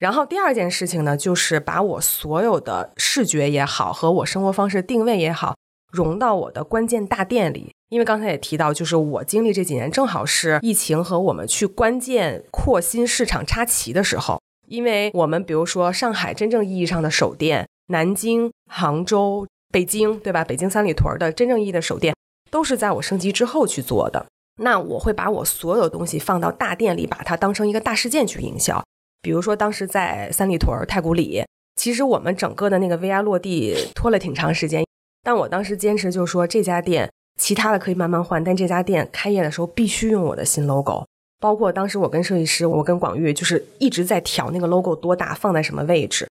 [0.03, 5.55] 然后第二件事情呢，就是把我所有的视觉也好，和我生活方式定位也好，
[5.93, 7.71] 融到我的关键大店里。
[7.89, 14.41] 因为刚才也提到，就是我经历这几年正好是疫情和我们去关键扩新市场插旗的时候。
[14.67, 20.43] 因为我们比如说上海真正意义上的首店，南京、杭州、北京，对吧？
[20.43, 22.13] 北京三里屯的真正意义的首店，
[22.51, 24.27] 都是在我升级之后去做的。
[24.61, 28.83] 那我会把我所有东西放到大店里，把它当成一个大事件去营销。
[29.23, 31.43] 比如说当时在三里屯太古里，
[31.77, 34.85] 其实我们整个的那个 VI 落地拖了挺长时间，
[35.23, 37.11] 但我当时坚持就说这家店。
[37.41, 41.07] 其他的可以慢慢换，但这家店开业的时候必须用我的新 logo。
[41.41, 46.29] 包括当时我跟设计师，我跟广玉就是一直在调那个 logo 多大，放在什么位置。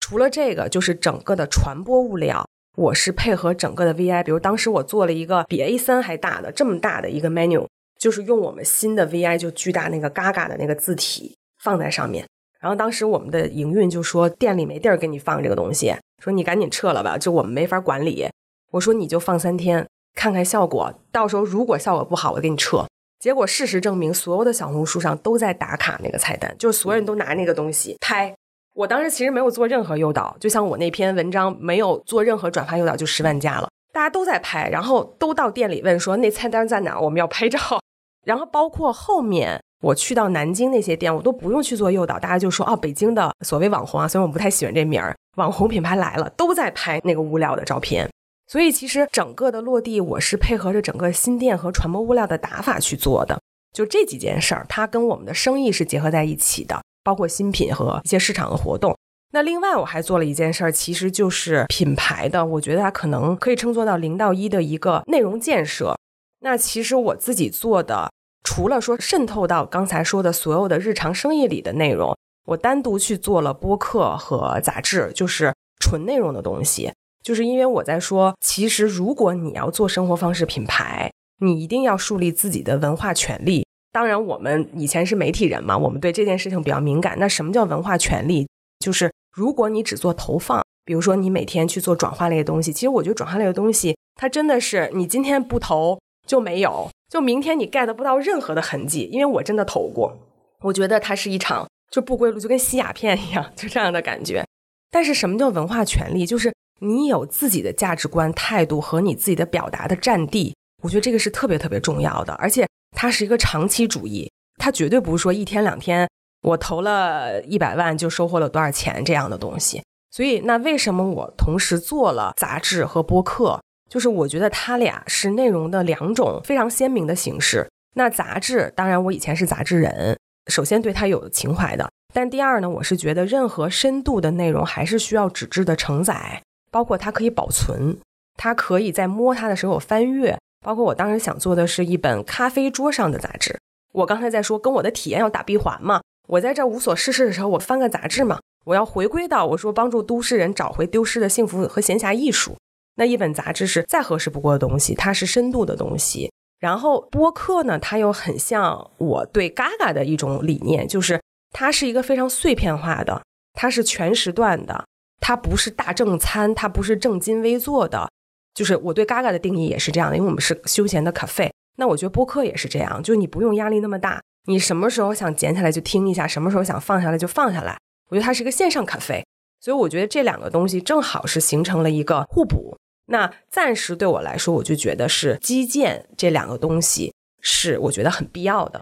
[0.00, 4.24] 除了这个，就是整个的传播物料，我是配合整个的 VI。
[4.24, 7.66] 比如当时我做了一个比 A 三还大的这么大的一个 menu，
[8.00, 12.26] 就是用我们新的 VI 就巨大那个 Gaga 的那个字体放在上面。
[12.60, 18.28] 然后当时我们的营运就说店里没地儿给你放这个东西，说你赶紧撤了吧，就我们没法管理。
[18.72, 19.86] 我说你就放三天。
[20.14, 22.84] 看看效果，到时候如果效果不好，我给你撤。
[23.20, 28.34] 结果事实证明，所有的小红书上都在打卡那个菜单，就是所有人都拿那个东西拍。
[28.74, 33.68] 我当时其实没有做任何诱导，就像我那篇文章没有做任何转发诱导，就十万加了。
[33.92, 37.58] 大家都在拍，然后都到店里问说那菜单在哪，我们要拍照。
[38.26, 48.08] 然后包括后面我去到南京那些店，我都不用去做诱导，大家就说哦，北京的所谓网红啊，虽然我不太喜欢这名儿，网红品牌来了，都在拍那个物料的照片。
[48.46, 53.38] 所以其实整个的落地，我是配合着整个新店和传播物料的打法去做的。
[53.72, 58.96] 就这几件事儿，它跟我们的生意是结合在一起的，包括新品和一些市场的活动。
[59.32, 65.94] 那另外我还做了一件事儿，其实就是品牌的，我觉得它可能可以称作到零到一的一个内容建设。
[66.40, 68.10] 那其实我自己做的，
[68.48, 76.90] 除了说渗透到刚才说的所有的日常生意里的内容，我单独去做了播客和杂志，就是纯内容的东西。
[77.22, 81.10] 就是因为我在说，其实如果你要做生活方式品牌，
[81.42, 83.66] 你一定要树立自己的文化权利。
[83.92, 87.18] 当然，我们以前是媒体人嘛，我们对这件事情比较敏感。
[87.18, 88.48] 那什么叫文化权利？
[88.78, 99.08] 就是如果你只做投放，比如说你每天去做转化类的东西，其实我觉得转化类的东西，它真的是你今天不投就没有，就明天你 get 不到任何的痕迹。
[99.12, 100.16] 因为我真的投过，
[100.60, 104.44] 我觉得它是一场就不归路，就跟吸鸦片一样，就这样的感觉。
[104.90, 106.24] 但是什么叫文化权利？
[106.24, 116.08] 就是你有自己的价值观、态度和你自己的表达的占地，我觉得这个是特别特别重要的，而且它是一个长期主义，它绝对不是说一天两天。
[116.42, 119.82] 我投了一百万就收获了多少钱这样的东西，
[120.12, 123.60] 所以那为什么我同时做了杂志和播客？
[123.88, 127.66] 就是我觉得它俩是内容的两种非常鲜明的形式。
[127.94, 130.16] 那杂志当然我以前是杂志人，
[130.50, 137.98] 首先对它有情怀的，但第二呢，我是觉得任何深度的内容还是需要纸质的承载，包括它可以保存，
[138.36, 140.38] 它可以在摸它的时候翻阅。
[140.64, 143.58] 包括我当时想做的是一本咖啡桌上的杂志，
[143.92, 146.00] 我刚才在说跟我的体验要打闭环嘛。
[146.26, 148.38] 我在这无所事事的时候，我翻个杂志嘛。
[148.64, 152.56] 我要回归到我说帮助都市人找回丢失的幸福和闲暇艺术。
[152.98, 156.30] 那一本杂志是再合适不过的东西，它是深度的东西。
[156.58, 161.22] 然后播客呢，它又很像我对 Gaga 的一种理念，就是
[161.52, 163.22] 它是一个非常碎片化的，
[163.52, 164.84] 它是全时段的，
[165.20, 168.10] 它不是大正餐，它不是正襟危坐的。
[168.52, 171.48] 就是我对 Gaga 的定义也是这样的，因为我们是休闲的咖啡。
[171.76, 174.20] 那我觉得播客也是这样，就你不用压力那么大。
[174.48, 177.78] 你什么时候想捡起来就听一下，什么时候想放下来就放下来。
[178.10, 179.24] 我觉得它是一个线上咖啡，
[179.60, 182.76] 所以我觉得这两个东西正好是形成了一个互补。
[183.08, 188.80] 那暂时对我来说，我就觉得是基建这两个东西是我觉得很必要的。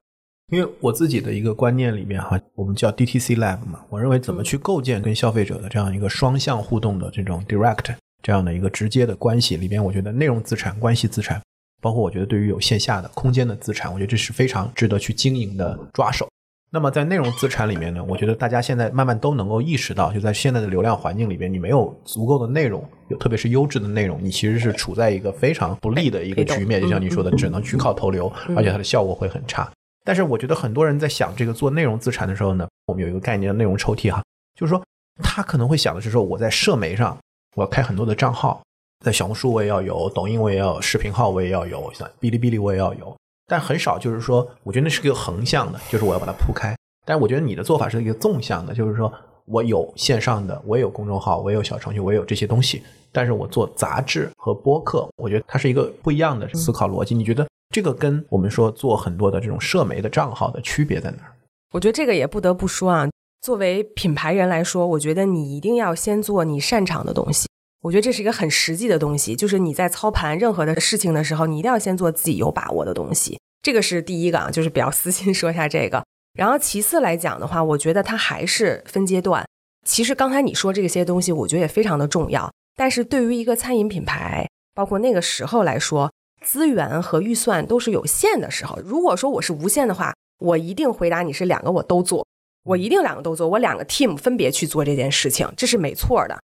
[0.53, 11.41] 因为我自己的一个观念里面哈，我们叫 DTC Lab 嘛，我认为怎么去构建跟消费者的这样一个双向互动的这种 direct 这样的一个直接的关系里边，我觉得内容资产、关系资产。
[11.83, 16.27] 包括我觉得，对于有线下的空间的资产，我觉得这是非常值得去经营的抓手。
[16.71, 26.81] 那么在内容资产里面呢，我觉得大家现在慢慢都能够意识到，就在现在的流量环境里边，你没有足够的内容，有特别是优质的内容，你其实是处在一个非常不利的一个局面。
[26.81, 29.71] 就像你说的，只能去靠投流，而且它的效果会很差。
[30.05, 34.23] 但是我觉得很多人在想这个做内容资产的时候呢，我们有一个概念的内容抽屉哈，
[34.55, 34.83] 就是说
[35.23, 37.17] 他可能会想的是说，我在社媒上
[37.55, 38.61] 我要开很多的账号。
[39.05, 43.14] 在小红书我也要有，抖音我也要有，视频号我也要有，像哔哩哔哩我也要有，
[43.47, 46.76] 但很少就是说，我觉得那是个横向的，就是我要把它铺开。
[47.05, 49.12] 但我觉得你的做法是一个纵向的，就是说
[49.44, 52.82] 我有线上的，我也有公众号，我也有小程序，我也有这些东西。
[53.12, 57.14] 但是我做杂志和播客，我觉得它是一个不一样的思考逻辑。
[57.14, 61.32] 你觉得这个跟我们说做很多的这种社媒的账号的区别在哪儿？
[61.72, 63.09] 我觉得这个也不得不说啊，
[63.40, 67.47] 作为品牌人来说，我觉得你一定要先做你擅长的东西。
[67.87, 73.39] 我觉得这是一个很实际的东西，就是你在操盘任何的事情的时候，你一定要先做自己有把握的东西。
[73.62, 76.05] 这个是第一个啊，就是比较私心说一下这个。
[76.37, 79.47] 然后其次来讲的话，我觉得它还是分阶段。
[79.87, 82.53] 其实刚才你说这些东西，我觉得也非常的重要。
[82.74, 86.12] 但是对于一个餐饮品牌，包括那个时候来说，
[86.45, 88.76] 资源和预算都是有限的时候。
[88.84, 92.26] 如果说我是无限的话，我一定回答你是两个我都做，
[92.64, 96.37] 我一定两个都做，我两个 team 分别去做这件事情，这是没错的。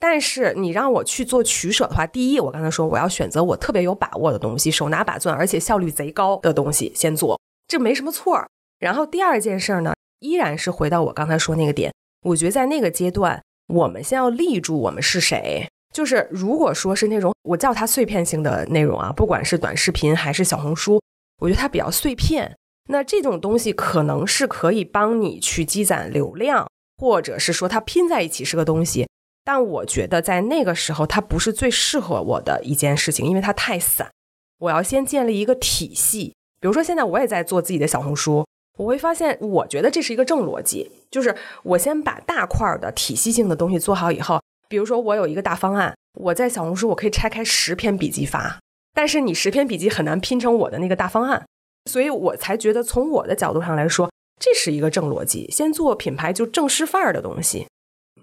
[0.00, 7.38] 但是你让我去做取舍的话，第一，我刚才说我要选择我特别有把握的东西，手拿把攥，而且效率贼高的东西先做，
[7.68, 8.48] 这没什么错。
[8.78, 11.92] 然后第二件事呢，依然是回到我刚才说那个点，
[12.22, 15.68] 我觉得在那个阶段，我们先要立住我们是谁。
[15.92, 20.98] 就是如果说是那种我叫它碎片性的内容啊，不管是短视频还是小红书，
[21.42, 22.56] 我觉得它比较碎片。
[22.88, 29.06] 那这种东西可能是可以帮你去积攒流量，或者是说它拼在一起是个东西。
[29.44, 34.10] 但我觉得在那个时候，它不是最适合我的一件事情，因为它太散。
[34.58, 36.34] 我要先建立一个体系。
[36.60, 38.44] 比如说，现在我也在做自己的小红书，
[38.76, 44.38] 我会发现，我觉得这是一个正逻辑，就是我先把大块的体系性的东西做好以后，
[44.68, 48.60] 比如说我有一个大方案，我在小红书我可以拆开十篇笔记发，
[48.92, 51.46] 但是你十篇笔记很难拼成我的那个大方案，
[51.90, 57.66] 所以我才觉得从我的角度上来说，这是一个正逻辑，先做品牌就正式范儿的东西。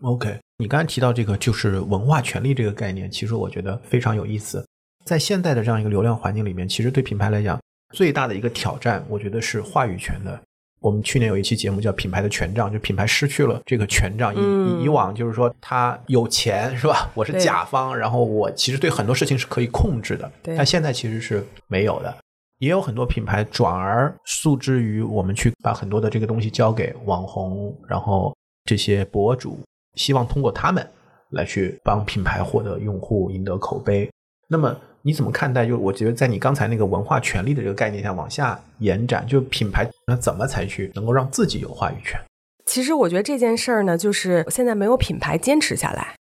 [0.02, 4.66] OK，你刚才提到这个就是文化权利这个概念，其实我觉得非常有意思。
[5.06, 7.60] 在现在的这样一个流量环境里面，其实对品牌来讲，
[7.94, 10.40] 最大的一个挑战，我觉得是话语权的。
[10.80, 14.34] 我们去年有一期节目叫《品牌的权杖》，就品牌失去了这个权杖。
[14.34, 17.10] 以、嗯以往就是说他有钱是吧？
[17.16, 22.16] 我是甲方，然后我其实对很多事情是可以控制的，但现在其实是没有的。
[22.60, 28.36] 也有很多品牌转而诉之于我们去把很多的这个东西交给网红，然后
[28.66, 29.60] 这些博主，
[29.98, 30.88] 希望通过他们
[31.32, 34.10] 来去帮品牌获得用户、赢得口碑。
[34.48, 35.66] 那么你怎么看待？
[35.66, 42.18] 就我觉得在你刚才那个文化权利的这个概念下往下延展，就品牌那怎么才去能够让自己有话语权？
[42.66, 46.16] 其实我觉得这件事儿呢，就是现在没有品牌坚持下来，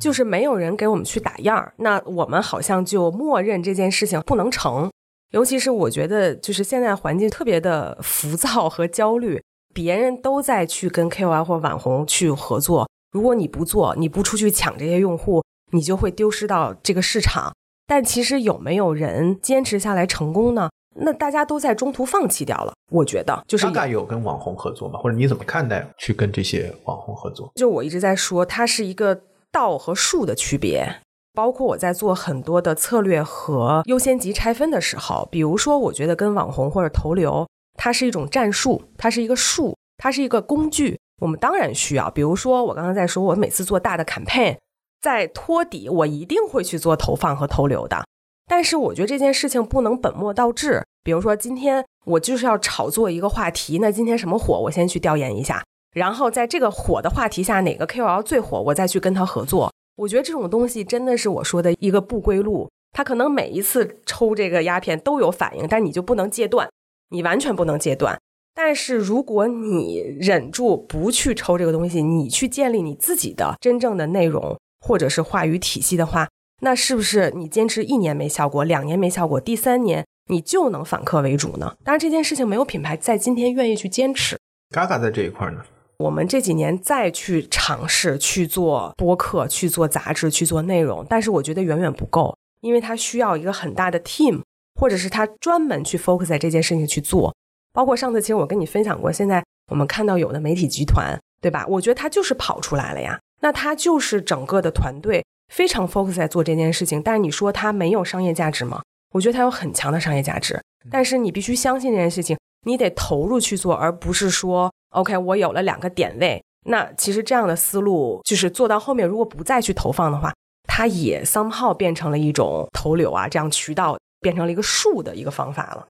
[0.00, 4.90] 就是没有人给我们去打样儿，那我们好像就默认这件事情不能成。
[5.30, 17.54] 尤其是我觉得，就是现在环境特别的浮躁和焦虑，别人都在去跟 KOL 或网红去合作，如果你不做，你不出去抢这些用户，你就会丢失到这个市场。
[17.86, 20.70] 但其实有没有人坚持下来成功呢？
[20.96, 22.72] 那大家都在中途放弃掉了。
[22.90, 24.98] 我觉得就是大概有跟网红合作吗？
[24.98, 27.50] 或者你怎么看待去跟这些网红合作？
[27.54, 31.00] 就我一直在说，它是一个道和术的区别。
[31.34, 37.48] 包括我在做很多的策略和优先级拆分的时候，比如说，我觉得跟网红或者投流，
[37.78, 42.10] 它是一种战术，它是一个术，它是一个工具，我们当然需要。
[42.10, 44.56] 比如说，我刚刚在说，我每次做大的 campaign，
[45.00, 48.04] 在托底，我一定会去做投放和投流的。
[48.48, 50.84] 但是我觉得这件事情不能本末倒置。
[51.04, 55.64] 比如说，今天我就是要炒作一个话题，那今天什么火，我先去调研一下，
[55.94, 59.72] 然后在这个火的话题下，哪个 KOL 最火，我再去跟他合作。
[59.94, 62.68] 我觉得这种东西真的是我说的一个不归路。
[62.90, 66.68] 他可能每一次抽这个鸦片都有反应，但你就不能戒断，
[67.10, 68.18] 你完全不能戒断。
[68.54, 76.28] 但是如果你忍住不去抽这个东西，你去建立你自己的真正的内容或者是话语体系的话，
[76.60, 81.74] 那是不是你坚持一年没效果，两年没效果，第三年你就能反客为主呢？
[81.82, 84.38] 当然，这件事情没有品牌在今天愿意去坚持。
[84.70, 85.62] 嘎嘎在这一块呢？
[85.98, 94.42] 我们这几年再去尝试去做播客、去做杂志、去做内容，但是我觉得远远不够，因为它需要一个很大的 team，
[94.80, 97.32] 或者是他专门去 focus 在这件事情去做。
[97.72, 101.64] 包括上次其实我跟你分享过，现在我们看到有的媒体集团，对吧？
[101.68, 107.02] 我觉得他就是跑出来了呀，那他就是整个的团队非常 focus 在做这件事情。
[107.02, 108.82] 但是你说他没有商业价值吗？
[109.12, 110.58] 我觉得它有很强的商业价值，
[110.90, 112.34] 但是你必须相信这件事情，
[112.66, 116.42] 你得投入去做，而不是说 OK 我有了两个点位。
[116.64, 120.32] 那其实这样的思路就是做到后面，如果不再去投放的话，
[120.66, 125.86] 它也 somehow 变成了一种投流啊，这样渠道变成了一个数的一个方法了。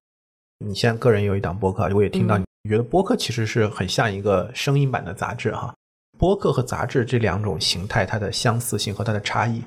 [0.64, 5.74] 你现在个人有一档播客，我也听到嗯你觉得播客其实是很像一个声音版的杂志哈。
[6.18, 9.62] 播客和杂志这两种形态，它的相似性和它的差异，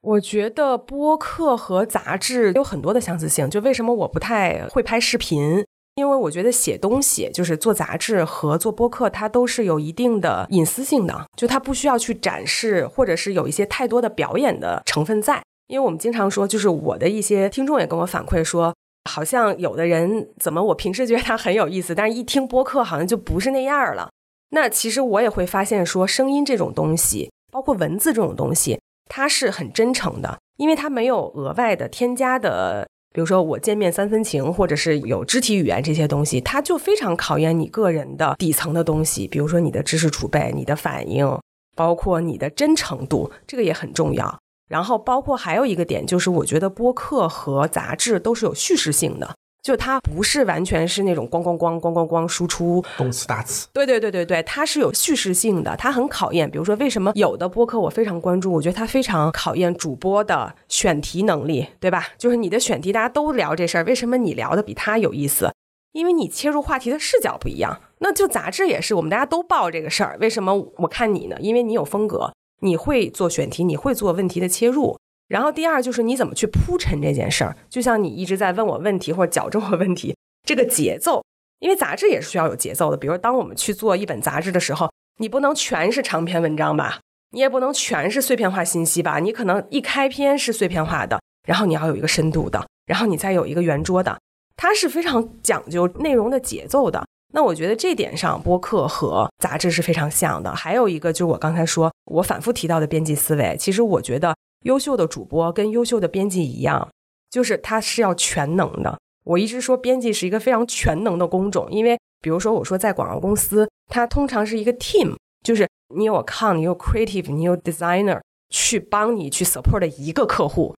[0.00, 3.48] 我觉得播客和杂志有很多的相似性。
[3.48, 5.64] 就为什么我不太会拍视频？
[5.94, 15.40] 因为我觉得写东西，就是做杂志和做播客，它都是有一定的隐私性的，就它不需要去展示，或者是有一些太多的表演的成分在。
[15.68, 18.74] 因为我们经常说，就是我的一些听众也跟我反馈说，
[19.10, 24.10] 好像有的人怎么我平时觉得他很有意思，但是一听播客好像就不是那样了。
[24.50, 28.78] 那其实我也会发现说，声音这种东西，包括文字这种东西，
[29.08, 41.26] 它是很真诚的，因为它没有额外的添加的，比如说我见面三分情，或者是有肢体语言这些东西，它就非常考验你个人的底层的东西，比如说你的知识储备、你的反应，
[41.74, 44.38] 包括你的真诚度，这个也很重要。
[44.72, 53.68] 然后包括还有一个点，就是我觉得播客和杂志都是有叙事性的，就它不是完全是那种咣咣咣咣咣咣输出，动词大词。
[53.74, 56.50] 对对对对对，它是有叙事性的，它很考验。
[56.50, 58.50] 比如说，为什么有的播客我非常关注？
[58.50, 62.08] 我觉得它非常考验主播的选题能力，对吧？
[62.16, 65.52] 就是你的选题，大家都聊这事儿，为什么你聊的比他有意思？
[65.92, 67.78] 因为你切入话题的视角不一样。
[67.98, 71.36] 那就杂志也是，我们大家都报这个事儿，为什么我看你呢？
[71.40, 72.32] 因为你有风格，
[72.62, 74.96] 你会做选题，你会做问题的切入。
[75.28, 80.14] 然后第二就是你怎么去铺陈这件事儿，就像你一直在问我问题或者矫正我问题，
[80.46, 81.24] 这个节奏，
[81.60, 82.96] 因为杂志也是需要有节奏的。
[82.96, 87.00] 比如当我们去做一本杂志的时候，你不能全是长篇文章吧，
[87.30, 94.18] 你也不能全是碎片化信息吧，你可能一开篇是碎片化的，然后你要有一个深度的，然后你再有一个圆桌的，
[94.56, 97.02] 它是非常讲究内容的节奏的。
[97.34, 100.54] 那我觉得这点上，播客和杂志是非常像的。
[100.54, 103.56] 还有一个就是我刚才说，我反复提到的编辑思维。
[103.58, 106.90] 其实我觉得，优秀的主播跟优秀的编辑一样，
[107.30, 108.98] 就是他是要全能的。
[109.24, 118.20] 我一直说，编辑是一个非常全能的工种，因为比如说，我说在广告公司，它通常是一个 team，就是你有 account，你有 creative，你有 designer
[118.50, 120.74] 去帮你去 support 一个客户。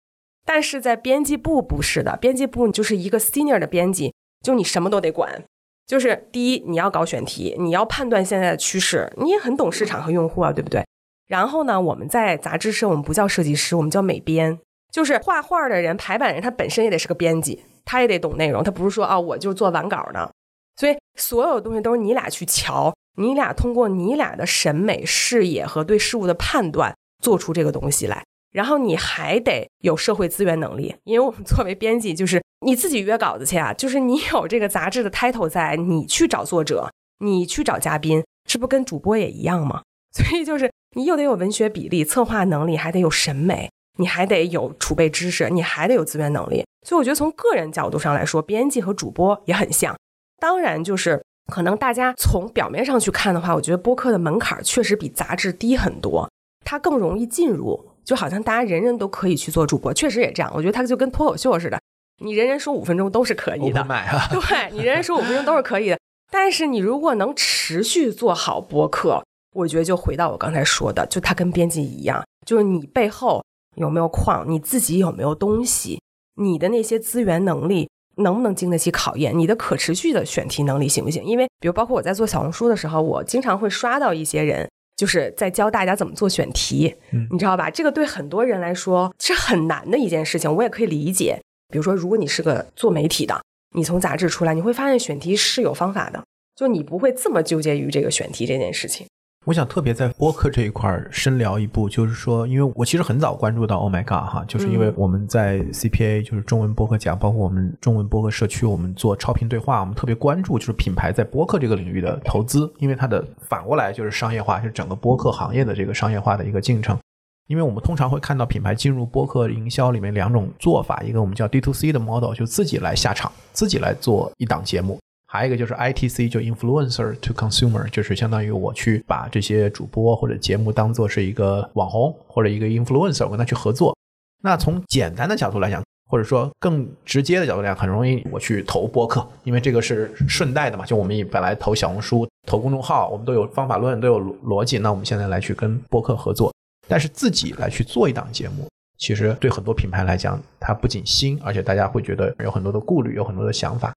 [0.46, 5.42] 但是在编辑部不是的，编辑部你就是一个 senior 的编辑，就你什么都得管。
[5.86, 10.84] 就是第一，你要搞选题，你要判断现在的趋势，你也很懂市场和用户啊，对不对？
[11.26, 14.58] 然后呢，我们在杂志社，我们不叫设计师，我们叫美编，
[14.92, 20.30] 就是画画的人、排版人，他本身也得是个编辑，他也得懂内容，他不是说啊，我就做完稿的。
[20.76, 28.24] 所以所有东西都是你俩去瞧，你俩通过你俩的审美、视野和对事物的判断，做出这个东西来。
[28.52, 39.82] 然后你还得有社会资源能力，因为我们作为编辑，就是你自己约稿子去啊，就是你有这个杂志的 title 在，你去找作者，你去找嘉宾，这不跟主播也一样吗？
[40.12, 46.64] 所以就是你又得有文学比例、策划能力，还得有审美，你还得有储备知识，你还得有资源能力。
[46.86, 49.96] 所以我觉得从个人角度上来说，编辑和主播也很像。
[50.40, 56.30] 当然，就是可能大家从表面上去看的话，我觉得播客的门槛确实比杂志低很多，
[56.64, 57.90] 它更容易进入。
[58.04, 60.52] 就好像大家人人都可以去做主播，确实也这样。
[60.54, 61.80] 我觉得它就跟脱口秀似的，
[62.22, 63.84] 你人人说五分钟都是可以的。
[64.30, 65.98] 对你人人说五分钟都是可以的。
[66.30, 73.44] 但是你如果能持续做好播客，我觉得就回到我刚才说的，就它跟编辑一样，就是你背后
[73.76, 76.00] 有没有矿，你自己有没有东西，
[76.36, 81.24] 你的那些资源能力能不能经得起考验，你的可持续的选题能力行不行？
[81.24, 84.68] 因为比如包括我在做小红书的时候，我经常会刷到一些人。
[84.96, 86.94] 就是在教大家怎么做选题，
[87.32, 87.68] 你知道吧？
[87.68, 91.42] 这个对很多人来说是很难的一件事情，我也可以理解。
[91.68, 93.40] 比如说，如果你是个做媒体的，
[93.74, 96.22] 你从杂志出来，你会发现选题是有方法的，
[96.54, 99.06] 就你不会这么纠结于这个选题这件事情。
[99.46, 116.98] 我想特别在播客这一块深聊一步，就是说，因为我其实很早关注到 Oh My God 哈，就是因为我们在 CPA 就是中文播客奖，包括我们中文播客社区，我们做超频对话，我们特别关注就是品牌在播客这个领域的投资，因为它的反过来就是商业化，是整个播客行业的这个商业化的一个进程。
[117.46, 124.98] 因为我们通常会看到品牌进入播客营销里面两种做法，一个我们叫 D to C 的 model，就自己来下场，自己来做一档节目。
[125.26, 133.96] 还有一个就是 ITC，就 influencer to consumer，就是相当于我去把这些主播或者节目当做是一个网红或者一个 influencer，我跟他去合作。
[134.42, 140.86] 那从简单的角度来讲，或者说更直接的角度来讲，很容易我去投播客，因为这个是顺带的嘛。
[140.86, 144.78] 就我们本来投小红书、投公众号，我们都有方法论，都有逻辑。
[144.78, 146.52] 那我们现在来去跟播客合作，
[146.88, 148.68] 但是自己来去做一档节目，
[148.98, 153.92] 其实对很多品牌来讲，它不仅新，而且大家会觉得有很多的顾虑，有很多的想法。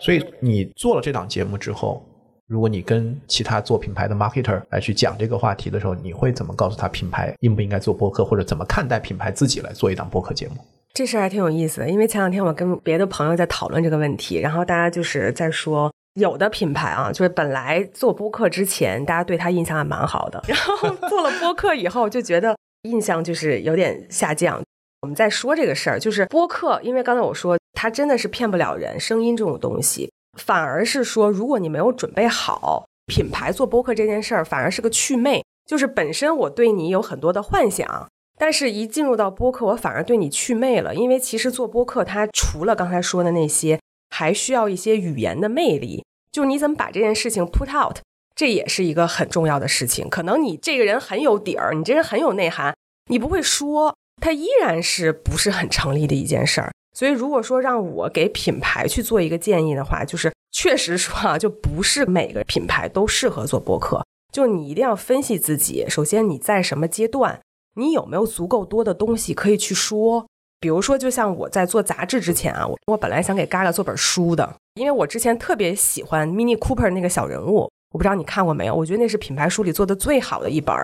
[0.00, 2.02] 所以你做了这档节目之后，
[2.46, 10.54] 如果你跟其他做品牌的 marketer 来去讲这个话题的时候，你会怎么告诉他品牌应不应该做播客，或者怎么看待品牌自己来做一档播客节目？
[10.92, 24.60] 这事儿还挺有意思的，因为前两天我跟别的朋友在讨论这个问题，然后大家就是在说，有的品牌啊，就是本来做播客之前，大家对他印象还蛮好的， 然后做了播客以后，就觉得印象就是有点下降。
[25.02, 35.42] 我们在说这个事儿，就是播客，因为刚才我说它真的是骗不了人，声音这种东西，反而是说，如果你没有准备好，品牌做播客这件事儿，反而是个祛魅。
[35.66, 40.94] 就是本身我对你有很多的幻想，但是一进入到播客，我反而对你祛魅了。
[40.94, 43.78] 因为其实做播客，它除了刚才说的那些，
[44.10, 46.04] 还需要一些语言的魅力。
[46.30, 47.98] 就你怎么把这件事情 put out，
[48.34, 50.08] 这也是一个很重要的事情。
[50.08, 52.74] 可能你这个人很有底儿，你这人很有内涵，
[53.08, 53.96] 你不会说。
[54.22, 65.86] 它依然是不是很成立的一件事儿，所以如果说让我给品牌去做一个建议的话，就是确实说啊，就不是每个品牌都适合做播客，就你一定要分析自己。
[65.88, 67.40] 首先你在什么阶段，
[67.76, 70.26] 你有没有足够多的东西可以去说？
[70.60, 78.74] 比如说，就像我在做杂志之前啊，我我本来想给 Gaga 做本书的，因为我之前特别喜欢 Mini Cooper 那个小人物，我不知道你看过没有？
[78.74, 80.76] 我觉得那是品牌书里做的最好的一本，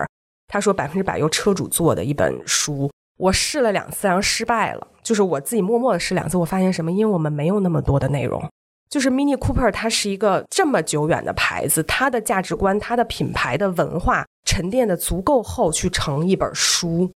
[0.47, 2.89] 他说百分之百由车主做的一本书。
[3.17, 4.87] 我试了两次，然后失败了。
[5.03, 6.91] 就是我自己默默的试两次，我发现什么？
[6.91, 8.43] 因为我们没有那么多的内容。
[8.89, 17.11] 就是 Mini Cooper，它是一个这么久远的牌子，它的价值观、它的品牌的文化沉淀的足够厚，去成一本书。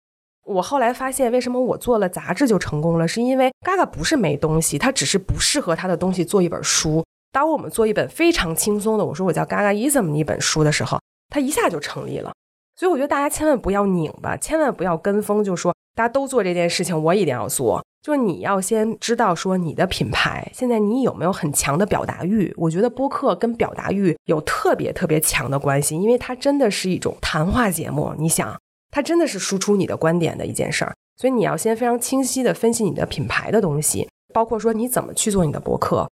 [0.50, 3.06] 我后来发现，为什么我做了杂志就成功了？
[3.06, 7.04] 是因为 Gaga 不是没东西，它只是不适合他的东西做一本书。
[7.32, 12.32] 当我们做一本非常轻松的，我说我叫 Gagaism 一本书的时候，它一下就成立了。
[12.76, 15.74] 所以我觉得大家千万不要拧巴，千万不要跟风，就说。
[15.96, 17.84] 大家都做这件事情，我一定要做。
[18.00, 22.50] 就是你要先知道说你的品牌现在你有没有很强的表达欲？
[22.56, 28.14] 我觉得播客跟表达欲有特别特别强的关系，因为它真的是一种谈话节目。
[28.16, 28.56] 你想，
[28.90, 36.08] 它真的是输出你的观点的一件事儿，所以你要先非常清晰的分析你的品牌的东西，包括说你怎么去做你的博客。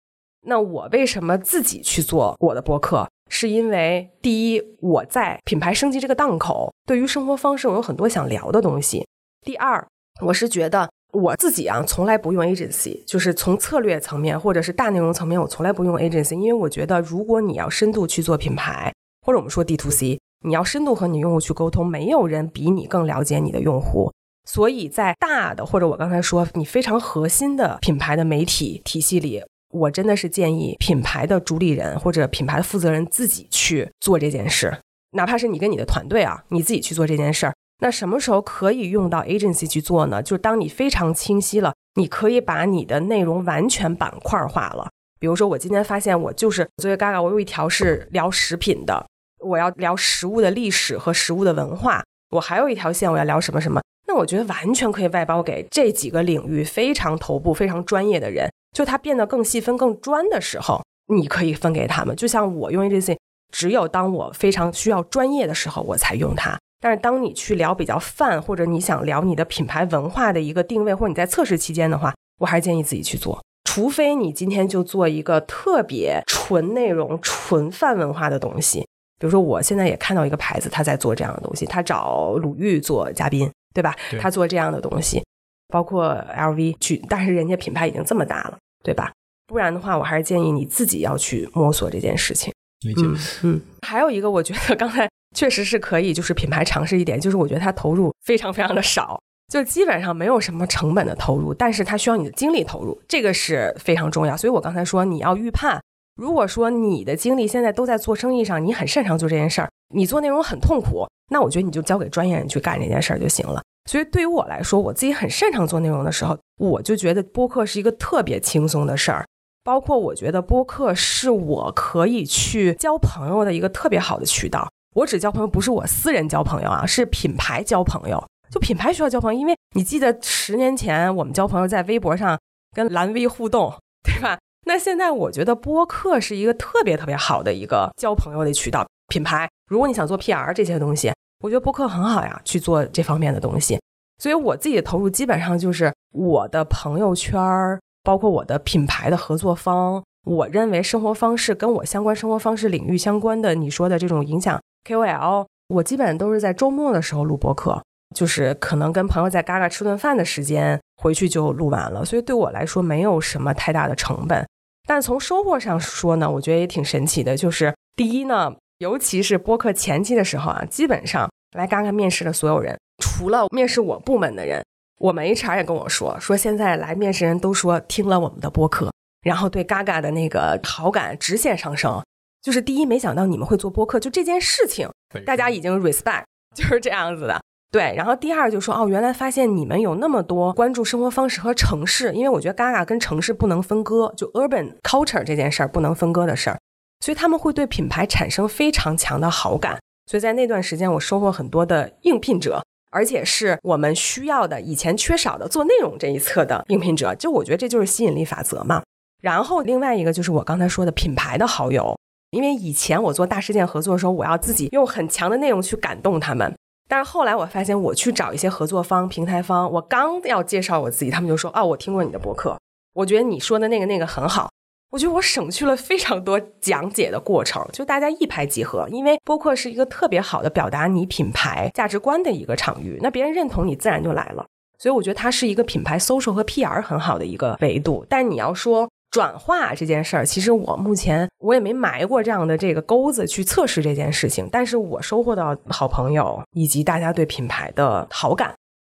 [0.47, 3.07] 那我为什么自己去做我的博客？
[3.29, 9.07] 是因为第一，我在品牌升级这个档口，对于生活方式我有很多想聊的东西。
[9.45, 9.87] 第二，
[10.21, 10.89] 我是觉得。
[11.13, 18.93] 我自己啊，从来不用 agency，就是从策略层面或者是大内容层面，我从来不用 agency，因为我觉得如果你要深度去做品牌，
[19.25, 24.11] 或者我们说 D to C，你要深度和你用户去沟通，没有人比你更了解你的用户。
[24.47, 34.77] 所以在大的或者我刚才说你非常核心的品牌的媒体体系里，我真的是建议品牌的主理人或者品牌的负责人自己去做这件事，
[35.13, 37.53] 哪怕是你跟你的团队啊，你自己去做这件事儿。
[37.79, 40.21] 那什么时候可以用到 agency 去做呢？
[40.21, 44.87] 就是当你非常清晰了，你可以把你的内容完全板块化了。
[45.19, 49.07] 比如说，我今天发现我就是作为 Gaga，我有一条是聊食品的，
[49.45, 52.03] 我要聊食物的历史和食物的文化。
[52.31, 53.81] 我还有一条线，我要聊什么什么。
[54.07, 58.49] 那我觉得完全可以外包给这几个领域非常头部、非常专业的人。
[58.75, 62.15] 就它变得更细分、更专的时候，你可以分给他们。
[62.15, 63.15] 就像我用 AJC
[63.53, 66.57] 只有当我非常需要专业的时候，我才用它。
[66.81, 73.41] 但是当你去聊比较泛，或者你想聊你的品牌文化的一个定位，或者你在测试期间的话，我还是建议自己去做。
[73.63, 78.85] 除非你今天就做一个特别纯内容、纯泛文化的东西，
[79.19, 83.95] 比如说我现在也看到一个牌子，他在做这样的东西，他找鲁豫做嘉宾，对吧？
[84.19, 85.23] 他做这样的东西，
[85.69, 89.11] 包括 LV 去，但是人家品牌已经这么大了，对吧？
[89.47, 92.53] 不然的话，我还是建议你自己要去摸索这件事情。
[92.81, 93.03] 理解。
[93.43, 95.09] 嗯，还有一个，我觉得刚才。
[95.35, 99.19] 确实是可以，就是品牌尝试一点，就是我觉得它投入非常非常的少，
[99.51, 104.37] 就基本上没有什么成本的投入，但是它需要你的精力投入，这个是非常重要。
[104.37, 105.81] 所以我刚才说你要预判，
[106.15, 113.61] 如果说你的精力现在都在做生意上，你很擅长做这件事儿，你做内容很痛苦，那我觉得你就交给专业人去干这件事儿就行了。
[113.89, 119.25] 所以对于我来说，我自己很擅长做内容的时候，我就觉得播客是一个特别轻松的事儿，
[119.63, 124.69] 包括我觉得播客是我可以去交朋友的一个特别好的渠道。
[124.95, 128.25] 我只交朋友，不是我私人交朋友啊，是品牌交朋友。
[128.49, 132.39] 就品牌需要交朋友，因为你记得十年前我们交朋友在微博上
[132.73, 134.37] 跟蓝 V 互动，对吧？
[134.67, 138.85] 那现在我觉得播客是一个特别特别好的一个交朋友的渠道。
[139.07, 143.79] 品牌，如果你想做 PR 这些东西，我觉得播客很好呀，去做这方面的东西。
[144.17, 154.59] 所以我自己的投入基本上就是我的朋友圈儿，包括我的品牌的合作方，我认为生活方式跟我相关生活方式领域相关的，你说的这种影响。
[154.87, 157.83] KOL，我基本都是在周末的时候录播客，
[158.15, 164.43] 就是可能跟朋友在嘎嘎吃顿饭的时间回去就录完了，所以对我来说没有什么太大的成本。
[164.85, 174.63] 但从收获上说呢，我觉得也挺神奇的，就是第一呢，尤其是播客前期的时候啊，基本上来嘎嘎面试的所有人，除了面试我部门的人，
[174.99, 178.91] 我们 HR 也跟我说，说现在来面试人都说听了我们的播客，
[179.23, 182.01] 然后对嘎嘎的那个好感直线上升。
[182.41, 184.87] 就是第一，没想到你们会做播客，就这件事情，
[185.25, 187.41] 大家已经 respect，就是这样子的。
[187.75, 196.57] 对，然后第二就说，哦，原来发现你们有那么多关注生活方式和城市，因为我觉得 Gaga 跟城市不能分割，就 urban culture 这件事儿不能分割的事儿，
[197.01, 199.77] 所以他们会对品牌产生非常强的好感。
[200.09, 207.13] 所以在那段时间，我收获很多的应聘者，而且是我们需要的、以前缺少的做内容这一侧的应聘者。
[207.15, 208.83] 就我觉得这就是吸引力法则嘛。
[209.21, 211.93] 然后另外一个就是我刚才说的品牌的好友。
[212.31, 216.55] 因为以前我做大事件合作的时候，我要自己用很强的内容去感动他们。
[216.87, 222.57] 但是后来我发现，我去找一些合作方、平台方，我刚要介绍我自己，他们就说：“哦，我听过你的博客，
[222.93, 224.49] 我觉得你说的那个那个很好。”
[224.91, 228.87] 我觉得我省去了非常多讲解的过程，就大家一拍即合。
[228.89, 234.45] 因为播客是一个特别好的表达你品牌价值观的一个场域，那别人认同你，自然就来了。
[234.77, 238.05] 所以我觉得它是一个品牌 social 和 PR 很好的一个维度。
[238.07, 248.53] 但你要说，转化这件事儿，其实我目前我也没埋过这样的这个钩子去测试这件事情，但是我收获到好朋友以及大家对品牌的好感，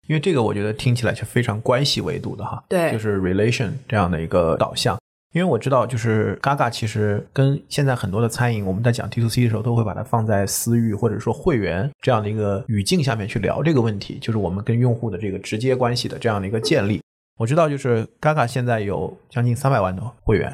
[0.08, 4.98] 因为这个我觉得听起来是非常关系维度的哈，对，就是 relation 这样的一个导向。
[5.34, 17.00] 因为我知道，就是 Gaga 其实跟现在很多的餐饮，我们在讲 T to C 的时候，都会把它放在私域或者说会员这样的一个语境下面去聊这个问题，就是我们跟用户的这个直接关系的这样的一个建立。
[17.38, 20.52] 我知道，就是 Gaga 现在有将近三百万的会员，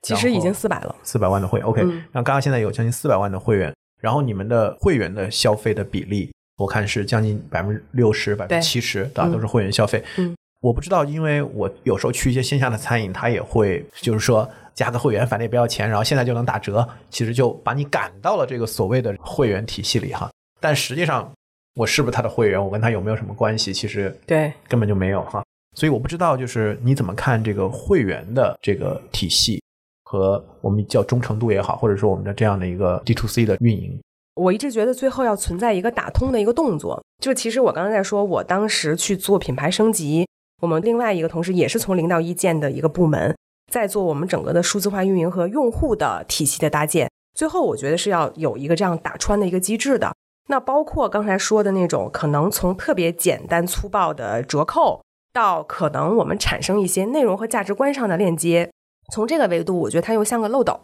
[0.00, 0.96] 其实已经四百了。
[1.02, 1.84] 四百万的会，OK。
[2.10, 10.02] 那 Gaga 现在有将近四百万的会员，然后你们的会员的消费的比例，我看是将近百分之六十、百分之七十的都是会员消费。
[10.16, 20.30] 嗯，我不知道，因为我有时候去一些线下的餐饮，他也会就是说加个会员，反正也不要钱，然后现在就能打折，其实就把你赶到了这个所谓的会员体系里哈。
[20.60, 21.30] 但实际上，
[21.74, 25.44] 我是不是他的会员，我跟他有没有什么关系，其实对根本就没有哈。
[25.74, 29.62] 所以我不知道，就是你怎么看这个会员的这个体系
[30.04, 33.98] 和我们叫忠诚度也好，或者说我们的这样的一个 D to C 的运营。
[34.34, 37.02] 我一直觉得最后要存在一个打通的一个动作。
[37.22, 40.26] 就其实我刚才在说，我当时去做品牌升级，
[40.60, 43.36] 我们另外一个同事也是从零到一建的一个部门，
[43.70, 47.10] 在做我们整个的数字化运营和用户的体系的搭建。
[47.34, 50.14] 最后我觉得是要有一个这样打穿的一个机制的。
[50.48, 55.02] 那包括刚才说的那种，可能从特别简单粗暴的折扣。
[55.32, 58.70] 到可能我们产生一些内容和价值观上的链接，
[59.12, 60.78] 从这个维度，我觉得它又像个漏斗，